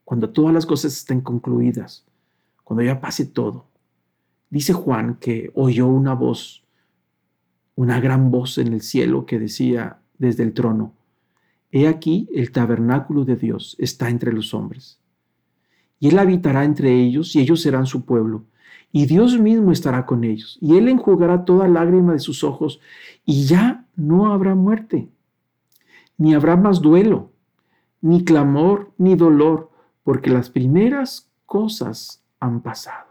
Cuando 0.04 0.30
todas 0.30 0.52
las 0.52 0.66
cosas 0.66 0.94
estén 0.94 1.22
concluidas, 1.22 2.04
cuando 2.62 2.82
ya 2.82 3.00
pase 3.00 3.24
todo. 3.24 3.66
Dice 4.50 4.72
Juan 4.72 5.16
que 5.16 5.50
oyó 5.54 5.86
una 5.86 6.14
voz, 6.14 6.62
una 7.78 8.00
gran 8.00 8.30
voz 8.30 8.58
en 8.58 8.72
el 8.72 8.80
cielo 8.82 9.24
que 9.24 9.38
decía 9.38 9.98
desde 10.18 10.42
el 10.42 10.52
trono, 10.52 10.94
He 11.70 11.86
aquí 11.86 12.28
el 12.34 12.50
tabernáculo 12.50 13.24
de 13.24 13.36
Dios 13.36 13.76
está 13.78 14.08
entre 14.08 14.32
los 14.32 14.52
hombres. 14.54 14.98
Y 16.00 16.08
él 16.08 16.18
habitará 16.18 16.64
entre 16.64 16.92
ellos 17.00 17.36
y 17.36 17.40
ellos 17.40 17.60
serán 17.60 17.86
su 17.86 18.04
pueblo 18.04 18.44
y 18.92 19.06
Dios 19.06 19.38
mismo 19.38 19.70
estará 19.70 20.06
con 20.06 20.24
ellos, 20.24 20.58
y 20.60 20.76
Él 20.76 20.88
enjugará 20.88 21.44
toda 21.44 21.68
lágrima 21.68 22.12
de 22.12 22.18
sus 22.18 22.42
ojos, 22.42 22.80
y 23.24 23.44
ya 23.44 23.86
no 23.96 24.32
habrá 24.32 24.54
muerte, 24.54 25.08
ni 26.16 26.34
habrá 26.34 26.56
más 26.56 26.80
duelo, 26.80 27.30
ni 28.00 28.24
clamor, 28.24 28.92
ni 28.96 29.14
dolor, 29.14 29.70
porque 30.04 30.30
las 30.30 30.48
primeras 30.48 31.30
cosas 31.44 32.22
han 32.40 32.62
pasado. 32.62 33.07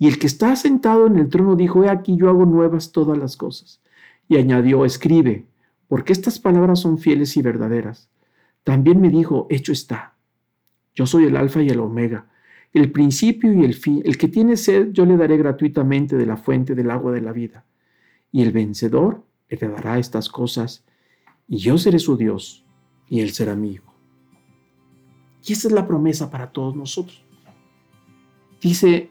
Y 0.00 0.08
el 0.08 0.18
que 0.18 0.26
está 0.26 0.56
sentado 0.56 1.06
en 1.06 1.16
el 1.16 1.28
trono 1.28 1.54
dijo, 1.54 1.84
he 1.84 1.88
aquí 1.88 2.16
yo 2.16 2.28
hago 2.28 2.44
nuevas 2.44 2.90
todas 2.90 3.16
las 3.16 3.36
cosas. 3.36 3.80
Y 4.28 4.36
añadió, 4.36 4.84
escribe, 4.84 5.46
porque 5.86 6.12
estas 6.12 6.40
palabras 6.40 6.80
son 6.80 6.98
fieles 6.98 7.36
y 7.36 7.42
verdaderas. 7.42 8.10
También 8.64 9.00
me 9.00 9.10
dijo, 9.10 9.46
hecho 9.48 9.70
está. 9.70 10.16
Yo 10.92 11.06
soy 11.06 11.26
el 11.26 11.36
alfa 11.36 11.62
y 11.62 11.68
el 11.68 11.78
omega 11.78 12.26
el 12.72 12.92
principio 12.92 13.52
y 13.52 13.64
el 13.64 13.74
fin. 13.74 14.02
El 14.04 14.16
que 14.16 14.28
tiene 14.28 14.56
sed, 14.56 14.92
yo 14.92 15.04
le 15.04 15.16
daré 15.16 15.36
gratuitamente 15.36 16.16
de 16.16 16.26
la 16.26 16.36
fuente 16.36 16.74
del 16.74 16.90
agua 16.90 17.12
de 17.12 17.20
la 17.20 17.32
vida. 17.32 17.64
Y 18.32 18.42
el 18.42 18.52
vencedor 18.52 19.24
heredará 19.48 19.98
estas 19.98 20.28
cosas, 20.28 20.84
y 21.48 21.56
yo 21.58 21.78
seré 21.78 21.98
su 21.98 22.16
Dios, 22.16 22.64
y 23.08 23.20
él 23.20 23.32
será 23.32 23.56
mi 23.56 23.72
hijo. 23.72 23.92
Y 25.44 25.52
esa 25.54 25.66
es 25.66 25.74
la 25.74 25.88
promesa 25.88 26.30
para 26.30 26.52
todos 26.52 26.76
nosotros. 26.76 27.24
Dice, 28.60 29.10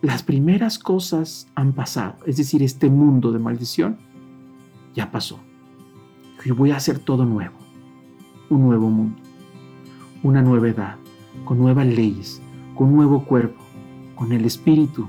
las 0.00 0.22
primeras 0.22 0.78
cosas 0.78 1.48
han 1.54 1.72
pasado, 1.72 2.16
es 2.26 2.36
decir, 2.36 2.62
este 2.62 2.88
mundo 2.88 3.32
de 3.32 3.38
maldición 3.38 3.98
ya 4.94 5.10
pasó. 5.10 5.40
Y 6.44 6.50
voy 6.52 6.70
a 6.70 6.76
hacer 6.76 7.00
todo 7.00 7.24
nuevo, 7.24 7.56
un 8.48 8.62
nuevo 8.62 8.88
mundo, 8.88 9.20
una 10.22 10.40
nueva 10.40 10.68
edad, 10.68 10.96
con 11.44 11.58
nuevas 11.58 11.86
leyes, 11.86 12.40
con 12.74 12.94
nuevo 12.94 13.24
cuerpo, 13.24 13.60
con 14.14 14.32
el 14.32 14.44
espíritu, 14.44 15.08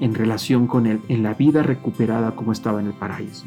en 0.00 0.14
relación 0.14 0.66
con 0.66 0.86
él, 0.86 1.00
en 1.08 1.22
la 1.22 1.34
vida 1.34 1.62
recuperada 1.62 2.36
como 2.36 2.52
estaba 2.52 2.80
en 2.80 2.86
el 2.86 2.92
paraíso. 2.92 3.46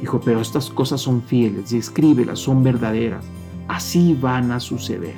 Dijo, 0.00 0.20
pero 0.20 0.40
estas 0.40 0.70
cosas 0.70 1.00
son 1.00 1.22
fieles. 1.22 1.72
Y 1.72 1.78
escríbelas, 1.78 2.38
son 2.38 2.62
verdaderas, 2.62 3.26
así 3.68 4.14
van 4.14 4.50
a 4.52 4.60
suceder. 4.60 5.14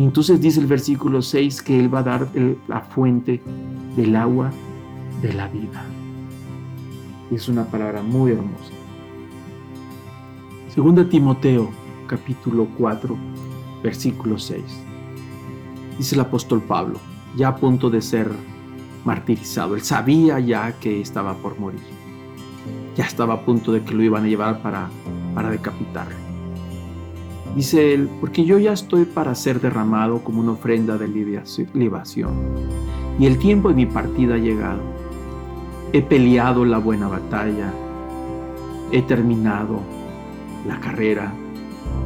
Y 0.00 0.04
entonces 0.04 0.40
dice 0.40 0.60
el 0.60 0.66
versículo 0.66 1.20
6 1.20 1.60
que 1.60 1.78
Él 1.78 1.94
va 1.94 1.98
a 1.98 2.02
dar 2.02 2.28
la 2.68 2.80
fuente 2.80 3.42
del 3.96 4.16
agua 4.16 4.50
de 5.20 5.34
la 5.34 5.46
vida. 5.48 5.84
Es 7.30 7.50
una 7.50 7.66
palabra 7.66 8.00
muy 8.00 8.32
hermosa. 8.32 8.72
Segunda 10.74 11.06
Timoteo, 11.06 11.68
capítulo 12.06 12.66
4, 12.78 13.14
versículo 13.82 14.38
6 14.38 14.62
dice 15.98 16.14
el 16.14 16.22
apóstol 16.22 16.62
Pablo, 16.62 16.98
ya 17.36 17.48
a 17.48 17.56
punto 17.56 17.90
de 17.90 18.00
ser 18.00 18.30
martirizado. 19.04 19.74
Él 19.74 19.82
sabía 19.82 20.40
ya 20.40 20.72
que 20.80 20.98
estaba 20.98 21.34
por 21.34 21.60
morir. 21.60 21.82
Ya 22.96 23.04
estaba 23.04 23.34
a 23.34 23.44
punto 23.44 23.70
de 23.70 23.82
que 23.82 23.92
lo 23.92 24.02
iban 24.02 24.24
a 24.24 24.28
llevar 24.28 24.62
para, 24.62 24.88
para. 25.34 26.29
Dice 27.54 27.94
él, 27.94 28.08
porque 28.20 28.44
yo 28.44 28.58
ya 28.58 28.72
estoy 28.72 29.04
para 29.04 29.34
ser 29.34 29.60
derramado 29.60 30.22
como 30.22 30.40
una 30.40 30.52
ofrenda 30.52 30.96
de 30.96 31.08
libación. 31.08 32.32
Y 33.18 33.26
el 33.26 33.38
tiempo 33.38 33.68
de 33.68 33.74
mi 33.74 33.86
partida 33.86 34.34
ha 34.34 34.38
llegado. 34.38 34.80
He 35.92 36.00
peleado 36.00 36.64
la 36.64 36.78
buena 36.78 37.08
batalla. 37.08 37.72
He 38.92 39.02
terminado 39.02 39.80
la 40.66 40.78
carrera. 40.78 41.32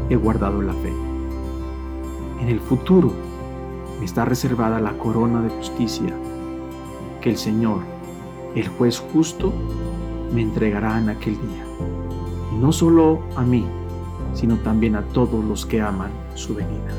He 0.08 0.16
guardado 0.16 0.62
la 0.62 0.72
fe. 0.72 0.92
En 2.40 2.48
el 2.48 2.60
futuro 2.60 3.12
está 4.02 4.24
reservada 4.24 4.80
la 4.80 4.96
corona 4.98 5.42
de 5.42 5.50
justicia 5.50 6.14
que 7.20 7.30
el 7.30 7.36
Señor, 7.36 7.80
el 8.54 8.68
juez 8.68 8.98
justo, 8.98 9.52
me 10.32 10.42
entregará 10.42 10.98
en 10.98 11.10
aquel 11.10 11.34
día. 11.34 11.64
Y 12.52 12.56
no 12.56 12.72
solo 12.72 13.20
a 13.36 13.42
mí, 13.42 13.64
sino 14.34 14.56
también 14.58 14.96
a 14.96 15.02
todos 15.02 15.44
los 15.44 15.64
que 15.64 15.80
aman 15.80 16.10
su 16.34 16.54
venida. 16.54 16.92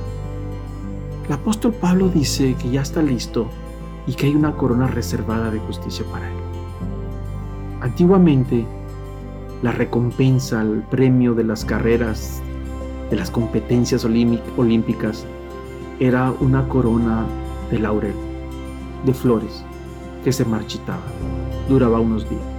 El 1.28 1.34
apóstol 1.34 1.74
Pablo 1.74 2.10
dice 2.10 2.56
que 2.56 2.70
ya 2.70 2.82
está 2.82 3.02
listo 3.02 3.48
y 4.08 4.14
que 4.14 4.28
hay 4.28 4.36
una 4.36 4.56
corona 4.56 4.88
reservada 4.88 5.52
de 5.52 5.60
justicia 5.60 6.06
para 6.12 6.30
él. 6.30 6.38
Antiguamente, 7.82 8.66
la 9.62 9.72
recompensa, 9.72 10.62
el 10.62 10.84
premio 10.84 11.34
de 11.34 11.44
las 11.44 11.66
carreras, 11.66 12.42
de 13.10 13.16
las 13.16 13.32
competencias 13.32 14.06
olímpicas, 14.06 15.26
era 16.00 16.32
una 16.40 16.68
corona 16.68 17.26
de 17.72 17.80
laurel, 17.80 18.16
de 19.06 19.14
flores, 19.14 19.64
que 20.24 20.32
se 20.32 20.46
marchitaba. 20.46 21.04
Duraba 21.70 22.00
unos 22.00 22.30
días. 22.30 22.55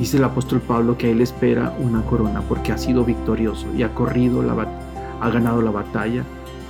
Dice 0.00 0.16
el 0.16 0.24
apóstol 0.24 0.62
Pablo 0.62 0.96
que 0.96 1.10
él 1.10 1.20
espera 1.20 1.76
una 1.78 2.00
corona 2.06 2.40
porque 2.40 2.72
ha 2.72 2.78
sido 2.78 3.04
victorioso 3.04 3.66
y 3.76 3.82
ha 3.82 3.94
corrido, 3.94 4.42
ha 5.20 5.28
ganado 5.28 5.60
la 5.60 5.70
batalla 5.70 6.24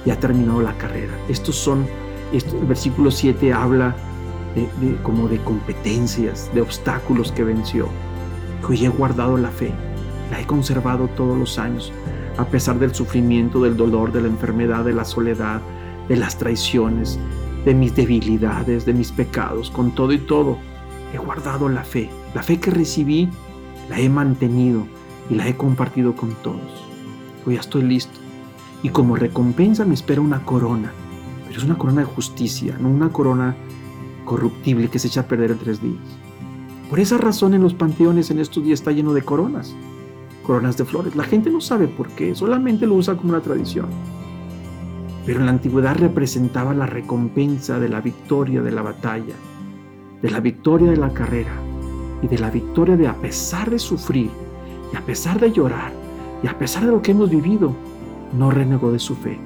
y 0.04 0.10
ha 0.10 0.18
terminado 0.18 0.60
la 0.60 0.76
carrera. 0.76 1.12
Estos 1.28 1.54
son, 1.54 1.86
el 2.32 2.66
versículo 2.66 3.12
7 3.12 3.52
habla 3.52 3.94
de, 4.56 4.96
como 5.04 5.28
de 5.28 5.38
competencias, 5.38 6.50
de 6.52 6.60
obstáculos 6.60 7.30
que 7.30 7.44
venció. 7.44 7.86
Hoy 8.68 8.84
he 8.84 8.88
guardado 8.88 9.36
la 9.36 9.50
fe, 9.50 9.70
la 10.32 10.40
he 10.40 10.46
conservado 10.48 11.06
todos 11.16 11.38
los 11.38 11.56
años 11.56 11.92
a 12.36 12.46
pesar 12.46 12.80
del 12.80 12.92
sufrimiento, 12.92 13.62
del 13.62 13.76
dolor, 13.76 14.10
de 14.10 14.22
la 14.22 14.26
enfermedad, 14.26 14.84
de 14.84 14.92
la 14.92 15.04
soledad, 15.04 15.60
de 16.08 16.16
las 16.16 16.36
traiciones, 16.36 17.16
de 17.64 17.74
mis 17.74 17.94
debilidades, 17.94 18.86
de 18.86 18.92
mis 18.92 19.12
pecados, 19.12 19.70
con 19.70 19.94
todo 19.94 20.12
y 20.12 20.18
todo, 20.18 20.58
he 21.14 21.18
guardado 21.18 21.68
la 21.68 21.84
fe. 21.84 22.10
La 22.34 22.42
fe 22.42 22.60
que 22.60 22.70
recibí, 22.70 23.28
la 23.88 23.98
he 23.98 24.08
mantenido 24.08 24.86
y 25.28 25.34
la 25.34 25.48
he 25.48 25.56
compartido 25.56 26.14
con 26.14 26.34
todos. 26.42 26.84
Hoy 27.44 27.54
ya 27.54 27.60
estoy 27.60 27.82
listo. 27.82 28.18
Y 28.82 28.90
como 28.90 29.16
recompensa 29.16 29.84
me 29.84 29.94
espera 29.94 30.20
una 30.20 30.44
corona, 30.44 30.92
pero 31.46 31.58
es 31.58 31.64
una 31.64 31.76
corona 31.76 32.02
de 32.02 32.06
justicia, 32.06 32.76
no 32.80 32.88
una 32.88 33.10
corona 33.10 33.56
corruptible 34.24 34.88
que 34.88 34.98
se 34.98 35.08
echa 35.08 35.22
a 35.22 35.26
perder 35.26 35.50
en 35.50 35.58
tres 35.58 35.82
días. 35.82 35.98
Por 36.88 37.00
esa 37.00 37.18
razón 37.18 37.54
en 37.54 37.62
los 37.62 37.74
panteones 37.74 38.30
en 38.30 38.38
estos 38.38 38.64
días 38.64 38.80
está 38.80 38.92
lleno 38.92 39.12
de 39.12 39.22
coronas 39.22 39.74
coronas 40.50 40.76
de 40.76 40.84
flores. 40.84 41.14
La 41.14 41.24
gente 41.24 41.50
no 41.50 41.60
sabe 41.60 41.86
por 41.86 42.08
qué, 42.08 42.34
solamente 42.34 42.86
lo 42.86 42.94
usa 42.94 43.16
como 43.16 43.30
una 43.30 43.40
tradición. 43.40 43.86
Pero 45.24 45.40
en 45.40 45.46
la 45.46 45.52
antigüedad 45.52 45.96
representaba 45.96 46.74
la 46.74 46.86
recompensa 46.86 47.78
de 47.78 47.88
la 47.88 48.00
victoria 48.00 48.62
de 48.62 48.72
la 48.72 48.82
batalla, 48.82 49.34
de 50.22 50.30
la 50.30 50.40
victoria 50.40 50.90
de 50.90 50.96
la 50.96 51.12
carrera 51.12 51.52
y 52.22 52.28
de 52.28 52.38
la 52.38 52.50
victoria 52.50 52.96
de 52.96 53.08
a 53.08 53.14
pesar 53.14 53.70
de 53.70 53.78
sufrir 53.78 54.30
y 54.92 54.96
a 54.96 55.00
pesar 55.00 55.40
de 55.40 55.52
llorar 55.52 55.92
y 56.42 56.46
a 56.46 56.58
pesar 56.58 56.84
de 56.84 56.92
lo 56.92 57.02
que 57.02 57.12
hemos 57.12 57.30
vivido, 57.30 57.74
no 58.36 58.50
renegó 58.50 58.92
de 58.92 58.98
su 58.98 59.14
fe. 59.14 59.38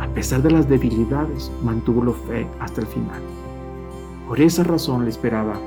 A 0.00 0.08
pesar 0.08 0.42
de 0.42 0.50
las 0.50 0.68
debilidades, 0.68 1.50
mantuvo 1.62 2.04
la 2.04 2.12
fe 2.12 2.46
hasta 2.60 2.80
el 2.80 2.86
final. 2.86 3.20
Por 4.26 4.40
esa 4.40 4.64
razón 4.64 5.04
le 5.04 5.10
esperaba 5.10 5.60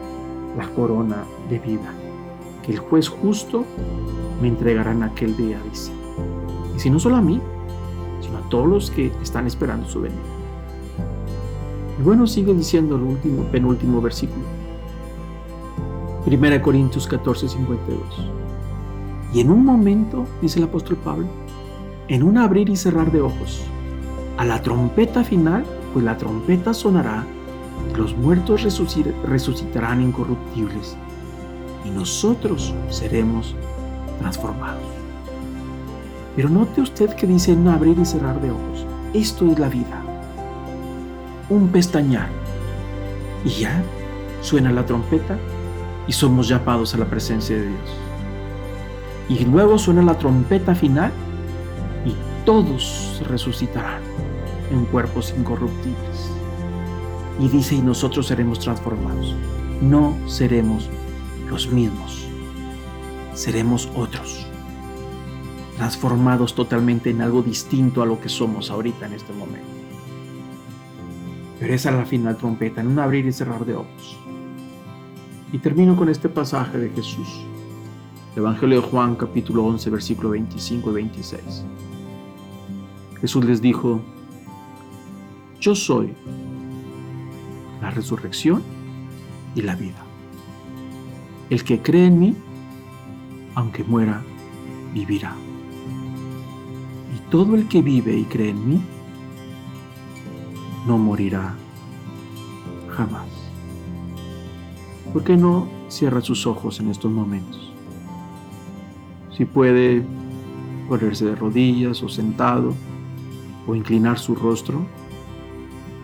la 0.57 0.67
corona 0.69 1.23
de 1.49 1.59
vida 1.59 1.93
que 2.63 2.73
el 2.73 2.79
juez 2.79 3.07
justo 3.07 3.65
me 4.41 4.49
entregará 4.49 4.91
en 4.91 5.03
aquel 5.03 5.35
día, 5.37 5.59
dice. 5.69 5.91
Y 6.75 6.79
si 6.79 6.89
no 6.89 6.99
solo 6.99 7.15
a 7.17 7.21
mí, 7.21 7.39
sino 8.21 8.37
a 8.37 8.49
todos 8.49 8.67
los 8.67 8.91
que 8.91 9.11
están 9.21 9.47
esperando 9.47 9.87
su 9.87 10.01
venida. 10.01 10.19
Y 11.99 12.03
bueno, 12.03 12.27
sigue 12.27 12.53
diciendo 12.53 12.95
el 12.95 13.03
último, 13.03 13.43
penúltimo 13.43 14.01
versículo. 14.01 14.45
1 16.25 16.61
Corintios 16.61 17.07
14, 17.07 17.47
52. 17.47 18.01
Y 19.33 19.39
en 19.39 19.49
un 19.49 19.63
momento, 19.63 20.25
dice 20.41 20.59
el 20.59 20.65
apóstol 20.65 20.97
Pablo, 20.97 21.27
en 22.07 22.23
un 22.23 22.37
abrir 22.37 22.69
y 22.69 22.75
cerrar 22.75 23.11
de 23.11 23.21
ojos, 23.21 23.63
a 24.37 24.45
la 24.45 24.61
trompeta 24.61 25.23
final, 25.23 25.65
pues 25.93 26.03
la 26.05 26.17
trompeta 26.17 26.73
sonará 26.73 27.25
Los 27.97 28.15
muertos 28.15 28.63
resucitarán 29.23 30.01
incorruptibles 30.01 30.97
y 31.85 31.89
nosotros 31.89 32.73
seremos 32.89 33.55
transformados. 34.19 34.83
Pero 36.35 36.49
note 36.49 36.81
usted 36.81 37.13
que 37.15 37.27
dice 37.27 37.55
no 37.55 37.71
abrir 37.71 37.97
y 37.97 38.05
cerrar 38.05 38.41
de 38.41 38.51
ojos. 38.51 38.85
Esto 39.13 39.51
es 39.51 39.57
la 39.57 39.69
vida. 39.69 40.01
Un 41.49 41.69
pestañar. 41.69 42.29
Y 43.45 43.49
ya 43.49 43.81
suena 44.41 44.71
la 44.71 44.85
trompeta 44.85 45.37
y 46.09 46.11
somos 46.11 46.47
llamados 46.47 46.95
a 46.95 46.97
la 46.97 47.05
presencia 47.05 47.55
de 47.55 47.67
Dios. 47.67 47.89
Y 49.29 49.45
luego 49.45 49.77
suena 49.77 50.01
la 50.01 50.17
trompeta 50.17 50.73
final 50.73 51.11
y 52.03 52.15
todos 52.47 53.21
resucitarán 53.27 54.01
en 54.71 54.85
cuerpos 54.85 55.35
incorruptibles. 55.37 56.31
Y 57.39 57.47
dice, 57.49 57.75
y 57.75 57.81
nosotros 57.81 58.25
seremos 58.25 58.59
transformados. 58.59 59.35
No 59.83 60.17
seremos 60.25 60.89
los 61.47 61.71
mismos, 61.71 62.27
seremos 63.35 63.87
otros, 63.95 64.47
transformados 65.77 66.55
totalmente 66.55 67.11
en 67.11 67.21
algo 67.21 67.43
distinto 67.43 68.01
a 68.01 68.07
lo 68.07 68.19
que 68.19 68.29
somos 68.29 68.71
ahorita 68.71 69.05
en 69.05 69.13
este 69.13 69.31
momento. 69.31 69.69
Pero 71.59 71.71
esa 71.71 71.91
es 71.91 71.95
la 71.95 72.05
final 72.05 72.35
trompeta, 72.35 72.81
en 72.81 72.87
un 72.87 72.97
abrir 72.97 73.27
y 73.27 73.31
cerrar 73.31 73.63
de 73.63 73.75
ojos. 73.75 74.17
Y 75.51 75.57
termino 75.57 75.95
con 75.95 76.09
este 76.09 76.29
pasaje 76.29 76.77
de 76.77 76.89
Jesús. 76.89 77.27
Evangelio 78.35 78.81
de 78.81 78.87
Juan 78.87 79.15
capítulo 79.15 79.65
11 79.65 79.89
versículo 79.89 80.29
25 80.29 80.91
y 80.91 80.93
26. 80.93 81.65
Jesús 83.19 83.43
les 83.45 83.59
dijo, 83.59 83.99
yo 85.59 85.73
soy 85.73 86.13
la 87.81 87.89
resurrección 87.89 88.61
y 89.55 89.63
la 89.63 89.75
vida. 89.75 90.03
El 91.49 91.63
que 91.63 91.81
cree 91.81 92.05
en 92.05 92.19
mí, 92.19 92.35
aunque 93.55 93.83
muera, 93.83 94.23
vivirá. 94.93 95.33
Y 97.15 97.31
todo 97.31 97.55
el 97.55 97.67
que 97.67 97.81
vive 97.81 98.15
y 98.15 98.23
cree 98.25 98.51
en 98.51 98.69
mí, 98.69 98.81
no 100.85 100.99
morirá 100.99 101.55
jamás. 102.89 103.38
¿Por 105.13 105.23
qué 105.23 105.35
no 105.35 105.67
cierra 105.87 106.21
sus 106.21 106.45
ojos 106.45 106.79
en 106.79 106.89
estos 106.89 107.11
momentos? 107.11 107.73
Si 109.35 109.45
puede 109.45 110.03
ponerse 110.87 111.25
de 111.25 111.35
rodillas 111.35 112.03
o 112.03 112.09
sentado 112.09 112.75
o 113.65 113.73
inclinar 113.73 114.19
su 114.19 114.35
rostro 114.35 114.85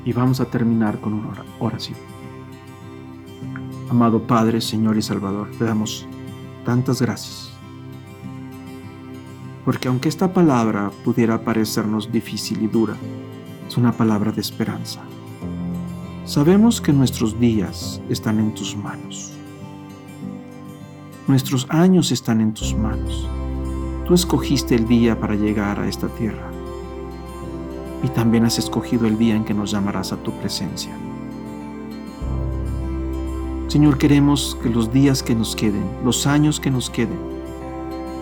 y 0.06 0.14
vamos 0.14 0.40
a 0.40 0.46
terminar 0.46 1.00
con 1.00 1.14
una 1.14 1.44
oración. 1.60 1.98
Amado 3.90 4.26
Padre, 4.26 4.60
Señor 4.60 4.98
y 4.98 5.04
Salvador, 5.04 5.52
te 5.58 5.66
damos 5.66 6.08
tantas 6.66 7.00
gracias. 7.00 7.52
Porque 9.64 9.88
aunque 9.88 10.10
esta 10.10 10.34
palabra 10.34 10.92
pudiera 11.04 11.44
parecernos 11.44 12.12
difícil 12.12 12.64
y 12.64 12.68
dura, 12.68 12.96
es 13.68 13.78
una 13.78 13.92
palabra 13.92 14.32
de 14.32 14.42
esperanza. 14.42 15.02
Sabemos 16.26 16.82
que 16.82 16.92
nuestros 16.92 17.40
días 17.40 18.02
están 18.10 18.40
en 18.40 18.52
tus 18.56 18.76
manos. 18.76 19.32
Nuestros 21.28 21.68
años 21.70 22.12
están 22.12 22.42
en 22.42 22.52
tus 22.52 22.74
manos. 22.74 23.30
Tú 24.08 24.16
escogiste 24.16 24.74
el 24.74 24.88
día 24.88 25.20
para 25.20 25.36
llegar 25.36 25.80
a 25.80 25.88
esta 25.88 26.08
tierra. 26.08 26.50
Y 28.02 28.08
también 28.08 28.44
has 28.44 28.58
escogido 28.58 29.06
el 29.06 29.20
día 29.20 29.36
en 29.36 29.46
que 29.46 29.54
nos 29.54 29.70
llamarás 29.70 30.14
a 30.14 30.18
tu 30.18 30.32
presencia. 30.40 30.98
Señor, 33.68 34.00
queremos 34.00 34.58
que 34.64 34.70
los 34.72 34.92
días 34.92 35.22
que 35.22 35.36
nos 35.36 35.56
queden, 35.56 35.86
los 36.04 36.26
años 36.26 36.60
que 36.60 36.72
nos 36.72 36.90
queden, 36.90 37.20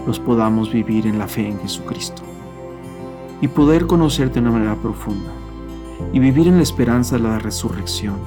los 0.06 0.20
podamos 0.20 0.74
vivir 0.74 1.08
en 1.08 1.20
la 1.20 1.30
fe 1.30 1.48
en 1.48 1.58
Jesucristo 1.62 2.22
y 3.40 3.48
poder 3.48 3.88
conocerte 3.88 4.42
de 4.42 4.42
una 4.42 4.52
manera 4.52 4.76
profunda 4.76 5.43
y 6.12 6.20
vivir 6.20 6.48
en 6.48 6.58
la 6.58 6.64
esperanza 6.64 7.18
de 7.18 7.24
la 7.24 7.40
resurrección, 7.40 8.18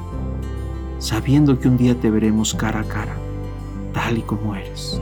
sabiendo 0.99 1.59
que 1.59 1.69
un 1.69 1.77
día 1.77 1.99
te 1.99 2.11
veremos 2.11 2.55
cara 2.55 2.81
a 2.81 2.85
cara, 2.85 3.17
tal 3.93 4.19
y 4.19 4.23
como 4.23 4.55
eres. 4.55 5.01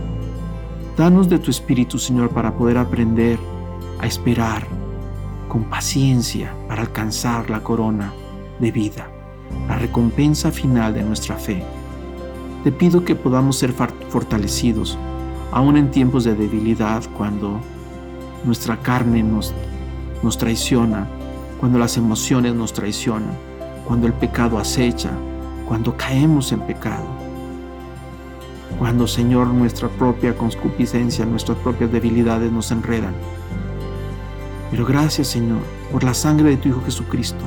Danos 0.97 1.29
de 1.29 1.39
tu 1.39 1.51
Espíritu, 1.51 1.99
Señor, 1.99 2.31
para 2.31 2.55
poder 2.57 2.79
aprender 2.79 3.39
a 4.01 4.07
esperar 4.07 4.67
con 5.49 5.65
paciencia 5.65 6.55
para 6.69 6.83
alcanzar 6.83 7.51
la 7.51 7.63
corona 7.63 8.13
de 8.61 8.71
vida, 8.71 9.09
la 9.69 9.77
recompensa 9.77 10.51
final 10.51 10.95
de 10.95 11.03
nuestra 11.03 11.37
fe 11.37 11.65
te 12.65 12.73
pido 12.73 13.05
que 13.05 13.15
podamos 13.15 13.59
ser 13.59 13.75
fortalecidos, 14.09 14.99
aún 15.53 15.77
en 15.77 15.91
tiempos 15.91 16.25
de 16.25 16.35
debilidad, 16.35 17.03
cuando 17.15 17.61
nuestra 18.43 18.79
carne 18.81 19.23
nos, 19.23 19.53
nos 20.23 20.39
traiciona, 20.39 21.07
cuando 21.59 21.79
las 21.79 21.97
emociones 21.97 22.55
nos 22.55 22.73
traicionan, 22.73 23.37
cuando 23.87 24.07
el 24.07 24.13
pecado 24.13 24.59
acecha, 24.59 25.11
cuando 25.67 25.97
caemos 25.97 26.53
en 26.53 26.61
pecado. 26.61 27.07
Cuando, 28.79 29.07
Señor, 29.07 29.47
nuestra 29.49 29.89
propia 29.89 30.37
concupiscencia, 30.37 31.25
nuestras 31.25 31.59
propias 31.59 31.93
debilidades 31.93 32.51
nos 32.51 32.71
enredan. 32.71 33.15
Pero 34.71 34.85
gracias, 34.85 35.29
Señor, 35.29 35.61
por 35.93 36.03
la 36.03 36.15
sangre 36.15 36.51
de 36.51 36.57
tu 36.57 36.69
Hijo 36.69 36.83
Jesucristo, 36.85 37.45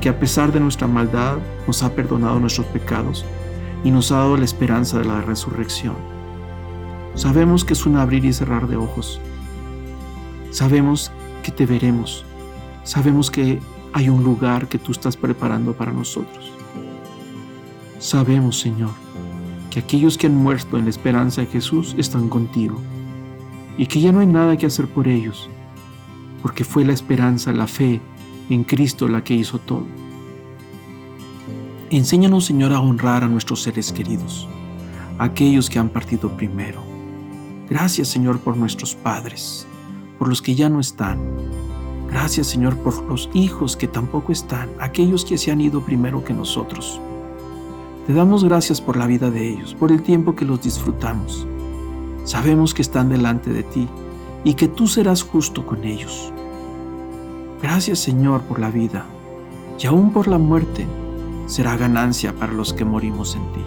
que 0.00 0.08
a 0.08 0.18
pesar 0.18 0.52
de 0.52 0.60
nuestra 0.60 0.86
maldad 0.86 1.38
nos 1.66 1.82
ha 1.82 1.92
perdonado 1.92 2.38
nuestros 2.38 2.66
pecados 2.66 3.24
y 3.82 3.90
nos 3.90 4.12
ha 4.12 4.18
dado 4.18 4.36
la 4.36 4.44
esperanza 4.44 4.98
de 4.98 5.04
la 5.04 5.20
resurrección. 5.20 5.96
Sabemos 7.14 7.64
que 7.64 7.72
es 7.72 7.84
un 7.84 7.96
abrir 7.96 8.24
y 8.24 8.32
cerrar 8.32 8.68
de 8.68 8.76
ojos. 8.76 9.20
Sabemos 10.50 11.10
que 11.42 11.50
te 11.50 11.66
veremos. 11.66 12.24
Sabemos 12.88 13.30
que 13.30 13.58
hay 13.92 14.08
un 14.08 14.24
lugar 14.24 14.66
que 14.66 14.78
tú 14.78 14.92
estás 14.92 15.14
preparando 15.14 15.74
para 15.74 15.92
nosotros. 15.92 16.50
Sabemos, 17.98 18.58
Señor, 18.58 18.92
que 19.70 19.80
aquellos 19.80 20.16
que 20.16 20.26
han 20.26 20.34
muerto 20.34 20.78
en 20.78 20.84
la 20.84 20.90
esperanza 20.90 21.42
de 21.42 21.48
Jesús 21.48 21.94
están 21.98 22.30
contigo 22.30 22.80
y 23.76 23.84
que 23.84 24.00
ya 24.00 24.10
no 24.10 24.20
hay 24.20 24.26
nada 24.26 24.56
que 24.56 24.64
hacer 24.64 24.86
por 24.86 25.06
ellos, 25.06 25.50
porque 26.40 26.64
fue 26.64 26.82
la 26.82 26.94
esperanza, 26.94 27.52
la 27.52 27.66
fe 27.66 28.00
en 28.48 28.64
Cristo 28.64 29.06
la 29.06 29.22
que 29.22 29.34
hizo 29.34 29.58
todo. 29.58 29.84
Enséñanos, 31.90 32.46
Señor, 32.46 32.72
a 32.72 32.80
honrar 32.80 33.22
a 33.22 33.28
nuestros 33.28 33.60
seres 33.60 33.92
queridos, 33.92 34.48
aquellos 35.18 35.68
que 35.68 35.78
han 35.78 35.90
partido 35.90 36.34
primero. 36.38 36.82
Gracias, 37.68 38.08
Señor, 38.08 38.40
por 38.40 38.56
nuestros 38.56 38.94
padres, 38.94 39.66
por 40.18 40.26
los 40.26 40.40
que 40.40 40.54
ya 40.54 40.70
no 40.70 40.80
están. 40.80 41.18
Gracias, 42.10 42.46
Señor, 42.46 42.76
por 42.78 43.02
los 43.04 43.28
hijos 43.34 43.76
que 43.76 43.86
tampoco 43.86 44.32
están, 44.32 44.70
aquellos 44.80 45.24
que 45.24 45.36
se 45.36 45.50
han 45.50 45.60
ido 45.60 45.82
primero 45.82 46.24
que 46.24 46.32
nosotros. 46.32 47.00
Te 48.06 48.14
damos 48.14 48.44
gracias 48.44 48.80
por 48.80 48.96
la 48.96 49.06
vida 49.06 49.30
de 49.30 49.50
ellos, 49.50 49.74
por 49.74 49.92
el 49.92 50.02
tiempo 50.02 50.34
que 50.34 50.46
los 50.46 50.62
disfrutamos. 50.62 51.46
Sabemos 52.24 52.72
que 52.72 52.80
están 52.80 53.10
delante 53.10 53.50
de 53.50 53.62
ti 53.62 53.88
y 54.42 54.54
que 54.54 54.68
tú 54.68 54.86
serás 54.86 55.22
justo 55.22 55.66
con 55.66 55.84
ellos. 55.84 56.32
Gracias, 57.62 57.98
Señor, 57.98 58.40
por 58.42 58.58
la 58.58 58.70
vida 58.70 59.04
y 59.78 59.86
aún 59.86 60.12
por 60.12 60.28
la 60.28 60.38
muerte 60.38 60.86
será 61.46 61.76
ganancia 61.76 62.32
para 62.32 62.52
los 62.52 62.72
que 62.72 62.84
morimos 62.84 63.34
en 63.34 63.42
ti. 63.52 63.62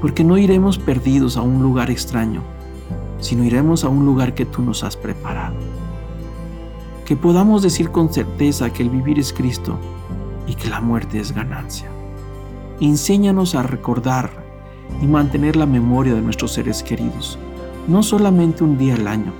Porque 0.00 0.22
no 0.22 0.38
iremos 0.38 0.78
perdidos 0.78 1.36
a 1.36 1.42
un 1.42 1.62
lugar 1.62 1.90
extraño, 1.90 2.42
sino 3.18 3.44
iremos 3.44 3.84
a 3.84 3.88
un 3.88 4.06
lugar 4.06 4.34
que 4.34 4.46
tú 4.46 4.62
nos 4.62 4.84
has 4.84 4.96
preparado. 4.96 5.69
Que 7.10 7.16
podamos 7.16 7.62
decir 7.62 7.90
con 7.90 8.12
certeza 8.12 8.70
que 8.70 8.84
el 8.84 8.88
vivir 8.88 9.18
es 9.18 9.32
Cristo 9.32 9.76
y 10.46 10.54
que 10.54 10.70
la 10.70 10.80
muerte 10.80 11.18
es 11.18 11.32
ganancia. 11.32 11.90
Enséñanos 12.80 13.56
a 13.56 13.64
recordar 13.64 14.30
y 15.02 15.08
mantener 15.08 15.56
la 15.56 15.66
memoria 15.66 16.14
de 16.14 16.20
nuestros 16.20 16.52
seres 16.52 16.84
queridos, 16.84 17.36
no 17.88 18.04
solamente 18.04 18.62
un 18.62 18.78
día 18.78 18.94
al 18.94 19.08
año, 19.08 19.32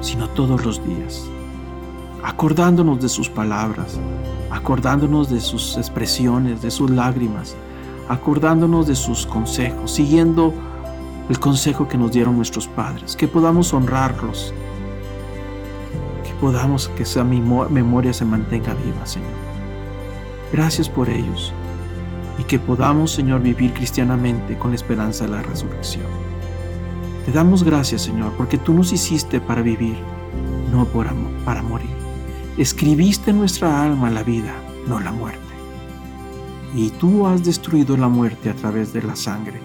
sino 0.00 0.28
todos 0.28 0.64
los 0.64 0.80
días, 0.86 1.24
acordándonos 2.22 3.02
de 3.02 3.08
sus 3.08 3.28
palabras, 3.28 3.98
acordándonos 4.52 5.30
de 5.30 5.40
sus 5.40 5.76
expresiones, 5.76 6.62
de 6.62 6.70
sus 6.70 6.88
lágrimas, 6.88 7.56
acordándonos 8.08 8.86
de 8.86 8.94
sus 8.94 9.26
consejos, 9.26 9.90
siguiendo 9.90 10.54
el 11.28 11.40
consejo 11.40 11.88
que 11.88 11.98
nos 11.98 12.12
dieron 12.12 12.36
nuestros 12.36 12.68
padres, 12.68 13.16
que 13.16 13.26
podamos 13.26 13.74
honrarlos, 13.74 14.54
podamos 16.34 16.88
que 16.90 17.04
esa 17.04 17.24
memoria 17.24 18.12
se 18.12 18.24
mantenga 18.24 18.74
viva, 18.74 19.06
Señor. 19.06 19.30
Gracias 20.52 20.88
por 20.88 21.08
ellos 21.08 21.52
y 22.38 22.44
que 22.44 22.58
podamos, 22.58 23.12
Señor, 23.12 23.42
vivir 23.42 23.72
cristianamente 23.72 24.58
con 24.58 24.70
la 24.70 24.76
esperanza 24.76 25.24
de 25.24 25.30
la 25.32 25.42
resurrección. 25.42 26.06
Te 27.24 27.32
damos 27.32 27.64
gracias, 27.64 28.02
Señor, 28.02 28.32
porque 28.36 28.58
tú 28.58 28.74
nos 28.74 28.92
hiciste 28.92 29.40
para 29.40 29.62
vivir, 29.62 29.96
no 30.70 30.86
para 30.86 31.62
morir. 31.62 31.90
Escribiste 32.58 33.30
en 33.30 33.38
nuestra 33.38 33.82
alma 33.82 34.10
la 34.10 34.22
vida, 34.22 34.54
no 34.86 35.00
la 35.00 35.12
muerte. 35.12 35.40
Y 36.74 36.90
tú 36.90 37.26
has 37.26 37.44
destruido 37.44 37.96
la 37.96 38.08
muerte 38.08 38.50
a 38.50 38.54
través 38.54 38.92
de 38.92 39.02
la 39.02 39.16
sangre, 39.16 39.60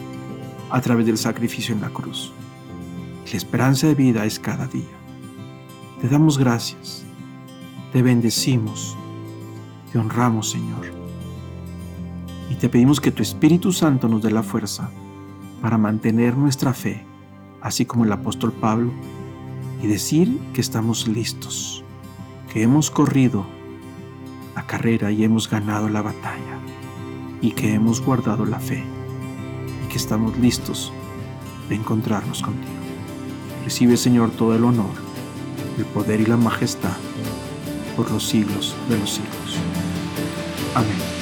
a 0.70 0.80
través 0.82 1.05
del 1.05 1.17
sacrificio 1.17 1.74
en 1.76 1.82
la 1.82 1.89
cruz. 1.89 2.32
La 3.32 3.38
esperanza 3.38 3.88
de 3.88 3.95
vida 3.95 4.26
es 4.26 4.39
cada 4.39 4.67
día. 4.67 4.99
Te 6.02 6.08
damos 6.08 6.38
gracias, 6.38 7.04
te 7.91 8.02
bendecimos, 8.02 8.95
te 9.91 10.00
honramos, 10.00 10.50
Señor. 10.50 10.86
Y 12.50 12.56
te 12.56 12.70
pedimos 12.70 13.02
que 13.02 13.12
tu 13.12 13.22
Espíritu 13.22 13.74
Santo 13.74 14.08
nos 14.08 14.24
dé 14.24 14.32
la 14.32 14.41
fuerza 14.41 14.89
para 15.62 15.78
mantener 15.78 16.38
nuestra 16.38 16.74
fe, 16.74 17.04
así 17.60 17.84
como 17.84 18.06
el 18.06 18.14
apóstol 18.14 18.54
Pablo, 18.54 18.93
y 19.84 19.88
decir 19.88 20.39
que 20.54 20.62
estamos 20.62 21.06
listos, 21.06 21.84
que 22.54 22.64
hemos 22.64 22.89
corrido 22.89 23.45
la 24.56 24.66
carrera 24.66 25.12
y 25.12 25.26
hemos 25.26 25.50
ganado 25.50 25.89
la 25.89 26.02
batalla, 26.02 26.60
y 27.41 27.52
que 27.52 27.74
hemos 27.74 28.00
guardado 28.00 28.45
la 28.45 28.60
fe, 28.60 28.86
y 29.84 29.89
que 29.89 29.97
estamos 29.97 30.38
listos 30.38 30.93
de 31.68 31.76
encontrarnos 31.76 32.41
contigo. 32.41 32.72
Recibe, 33.66 33.97
Señor, 33.97 34.32
todo 34.32 34.56
el 34.56 34.64
honor, 34.64 35.09
el 35.80 35.86
poder 35.86 36.19
y 36.21 36.25
la 36.25 36.38
majestad 36.38 36.97
por 37.95 38.11
los 38.11 38.27
siglos 38.27 38.75
de 38.89 38.97
los 38.97 39.09
siglos. 39.09 39.57
Amén. 40.75 41.18